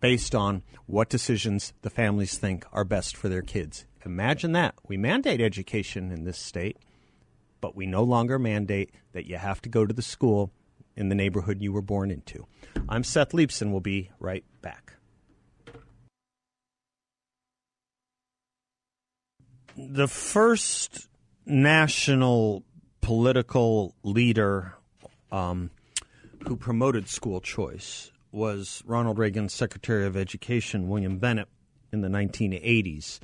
based 0.00 0.34
on 0.34 0.62
what 0.86 1.08
decisions 1.08 1.72
the 1.82 1.90
families 1.90 2.38
think 2.38 2.64
are 2.72 2.84
best 2.84 3.16
for 3.16 3.28
their 3.28 3.42
kids. 3.42 3.86
Imagine 4.04 4.52
that. 4.52 4.74
We 4.88 4.96
mandate 4.96 5.40
education 5.40 6.10
in 6.10 6.24
this 6.24 6.38
state, 6.38 6.78
but 7.60 7.76
we 7.76 7.86
no 7.86 8.02
longer 8.02 8.38
mandate 8.38 8.92
that 9.12 9.26
you 9.26 9.36
have 9.36 9.60
to 9.62 9.68
go 9.68 9.84
to 9.84 9.92
the 9.92 10.02
school 10.02 10.50
in 10.96 11.08
the 11.08 11.14
neighborhood 11.14 11.60
you 11.60 11.72
were 11.72 11.82
born 11.82 12.10
into. 12.10 12.46
I'm 12.88 13.04
Seth 13.04 13.30
Leibsohn. 13.30 13.70
We'll 13.70 13.80
be 13.80 14.10
right 14.18 14.44
back. 14.62 14.94
The 19.76 20.08
first 20.08 21.08
national 21.46 22.64
political 23.00 23.94
leader 24.02 24.74
um, 25.32 25.70
who 26.46 26.56
promoted 26.56 27.08
school 27.08 27.40
choice 27.40 28.10
was 28.32 28.82
Ronald 28.86 29.18
Reagan's 29.18 29.52
Secretary 29.52 30.06
of 30.06 30.16
Education, 30.16 30.88
William 30.88 31.18
Bennett, 31.18 31.48
in 31.92 32.00
the 32.00 32.08
1980s. 32.08 33.18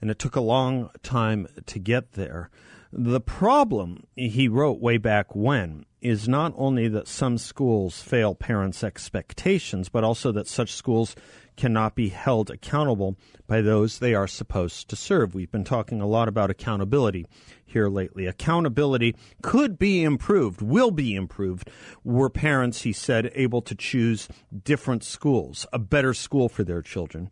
And 0.00 0.10
it 0.10 0.18
took 0.18 0.36
a 0.36 0.40
long 0.40 0.90
time 1.02 1.48
to 1.66 1.78
get 1.78 2.12
there. 2.12 2.50
The 2.92 3.20
problem, 3.20 4.06
he 4.16 4.48
wrote 4.48 4.80
way 4.80 4.98
back 4.98 5.34
when, 5.34 5.86
is 6.00 6.28
not 6.28 6.52
only 6.56 6.88
that 6.88 7.08
some 7.08 7.38
schools 7.38 8.02
fail 8.02 8.34
parents' 8.34 8.84
expectations, 8.84 9.88
but 9.88 10.04
also 10.04 10.32
that 10.32 10.48
such 10.48 10.72
schools 10.72 11.14
cannot 11.56 11.94
be 11.94 12.08
held 12.08 12.50
accountable 12.50 13.16
by 13.46 13.60
those 13.60 13.98
they 13.98 14.14
are 14.14 14.26
supposed 14.26 14.88
to 14.88 14.96
serve. 14.96 15.34
We've 15.34 15.50
been 15.50 15.64
talking 15.64 16.00
a 16.00 16.06
lot 16.06 16.28
about 16.28 16.50
accountability 16.50 17.26
here 17.64 17.88
lately. 17.88 18.26
Accountability 18.26 19.16
could 19.42 19.78
be 19.78 20.02
improved, 20.02 20.60
will 20.60 20.90
be 20.90 21.14
improved, 21.14 21.70
were 22.04 22.30
parents, 22.30 22.82
he 22.82 22.92
said, 22.92 23.30
able 23.34 23.62
to 23.62 23.74
choose 23.74 24.28
different 24.64 25.04
schools, 25.04 25.66
a 25.72 25.78
better 25.78 26.14
school 26.14 26.48
for 26.48 26.64
their 26.64 26.82
children. 26.82 27.30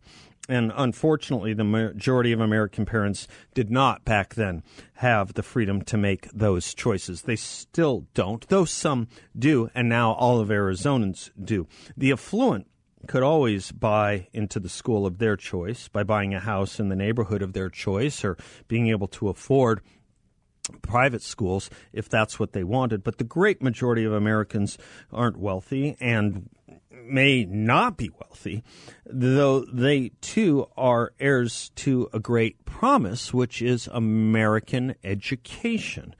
And 0.49 0.73
unfortunately, 0.75 1.53
the 1.53 1.63
majority 1.63 2.31
of 2.31 2.41
American 2.41 2.85
parents 2.85 3.27
did 3.53 3.69
not 3.69 4.03
back 4.03 4.33
then 4.33 4.63
have 4.95 5.33
the 5.33 5.43
freedom 5.43 5.83
to 5.83 5.97
make 5.97 6.29
those 6.31 6.73
choices. 6.73 7.21
They 7.21 7.35
still 7.35 8.07
don't, 8.13 8.45
though 8.49 8.65
some 8.65 9.07
do, 9.37 9.69
and 9.75 9.87
now 9.87 10.13
all 10.13 10.39
of 10.39 10.49
Arizonans 10.49 11.29
do. 11.41 11.67
The 11.95 12.11
affluent 12.11 12.67
could 13.07 13.23
always 13.23 13.71
buy 13.71 14.27
into 14.33 14.59
the 14.59 14.69
school 14.69 15.05
of 15.05 15.17
their 15.17 15.35
choice 15.35 15.87
by 15.87 16.03
buying 16.03 16.33
a 16.33 16.39
house 16.39 16.79
in 16.79 16.89
the 16.89 16.95
neighborhood 16.95 17.41
of 17.41 17.53
their 17.53 17.69
choice 17.69 18.23
or 18.23 18.37
being 18.67 18.87
able 18.89 19.07
to 19.07 19.29
afford 19.29 19.81
private 20.81 21.21
schools 21.21 21.69
if 21.93 22.07
that's 22.07 22.39
what 22.39 22.53
they 22.53 22.63
wanted. 22.63 23.03
But 23.03 23.17
the 23.17 23.23
great 23.23 23.61
majority 23.61 24.03
of 24.03 24.13
Americans 24.13 24.77
aren't 25.11 25.37
wealthy 25.37 25.97
and 25.99 26.49
may 27.03 27.45
not 27.45 27.97
be 27.97 28.09
wealthy, 28.09 28.63
though 29.05 29.61
they 29.61 30.11
too 30.21 30.67
are 30.77 31.13
heirs 31.19 31.71
to 31.75 32.09
a 32.13 32.19
great 32.19 32.63
promise, 32.65 33.33
which 33.33 33.61
is 33.61 33.87
American 33.91 34.95
education. 35.03 36.15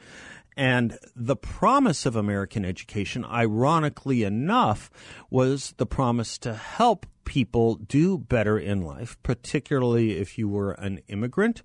And 0.57 0.99
the 1.15 1.35
promise 1.35 2.05
of 2.05 2.15
American 2.15 2.65
education, 2.65 3.23
ironically 3.23 4.23
enough, 4.23 4.89
was 5.29 5.73
the 5.77 5.85
promise 5.85 6.37
to 6.39 6.53
help 6.53 7.05
people 7.23 7.75
do 7.75 8.17
better 8.17 8.59
in 8.59 8.81
life, 8.81 9.17
particularly 9.23 10.17
if 10.17 10.37
you 10.37 10.49
were 10.49 10.71
an 10.71 10.99
immigrant 11.07 11.61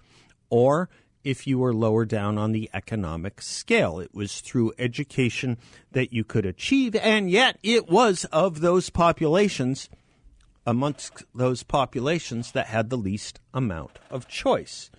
or 0.50 0.88
if 1.24 1.44
you 1.44 1.58
were 1.58 1.74
lower 1.74 2.04
down 2.04 2.38
on 2.38 2.52
the 2.52 2.70
economic 2.72 3.42
scale. 3.42 3.98
It 3.98 4.14
was 4.14 4.40
through 4.40 4.72
education 4.78 5.58
that 5.90 6.12
you 6.12 6.22
could 6.22 6.46
achieve, 6.46 6.94
and 6.94 7.28
yet 7.28 7.58
it 7.64 7.88
was 7.88 8.24
of 8.26 8.60
those 8.60 8.90
populations, 8.90 9.88
amongst 10.64 11.24
those 11.34 11.64
populations 11.64 12.52
that 12.52 12.68
had 12.68 12.90
the 12.90 12.96
least 12.96 13.40
amount 13.52 13.98
of 14.08 14.28
choice. 14.28 14.90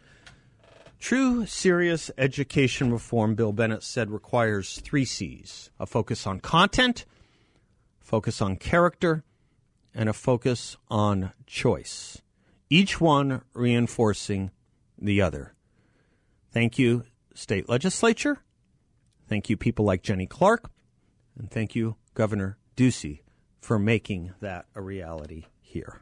True, 0.99 1.45
serious 1.45 2.09
education 2.17 2.91
reform, 2.91 3.35
Bill 3.35 3.51
Bennett 3.51 3.83
said, 3.83 4.09
requires 4.09 4.79
three 4.79 5.05
C's 5.05 5.69
a 5.79 5.85
focus 5.85 6.25
on 6.25 6.39
content, 6.39 7.05
focus 7.99 8.41
on 8.41 8.55
character, 8.55 9.23
and 9.93 10.09
a 10.09 10.13
focus 10.13 10.77
on 10.89 11.31
choice, 11.45 12.21
each 12.69 12.99
one 12.99 13.41
reinforcing 13.53 14.51
the 14.97 15.21
other. 15.21 15.53
Thank 16.51 16.79
you, 16.79 17.03
state 17.33 17.69
legislature. 17.69 18.39
Thank 19.27 19.49
you, 19.49 19.57
people 19.57 19.85
like 19.85 20.01
Jenny 20.01 20.25
Clark. 20.25 20.71
And 21.37 21.51
thank 21.51 21.75
you, 21.75 21.95
Governor 22.15 22.57
Ducey, 22.75 23.21
for 23.61 23.77
making 23.77 24.33
that 24.41 24.65
a 24.73 24.81
reality 24.81 25.45
here. 25.61 26.01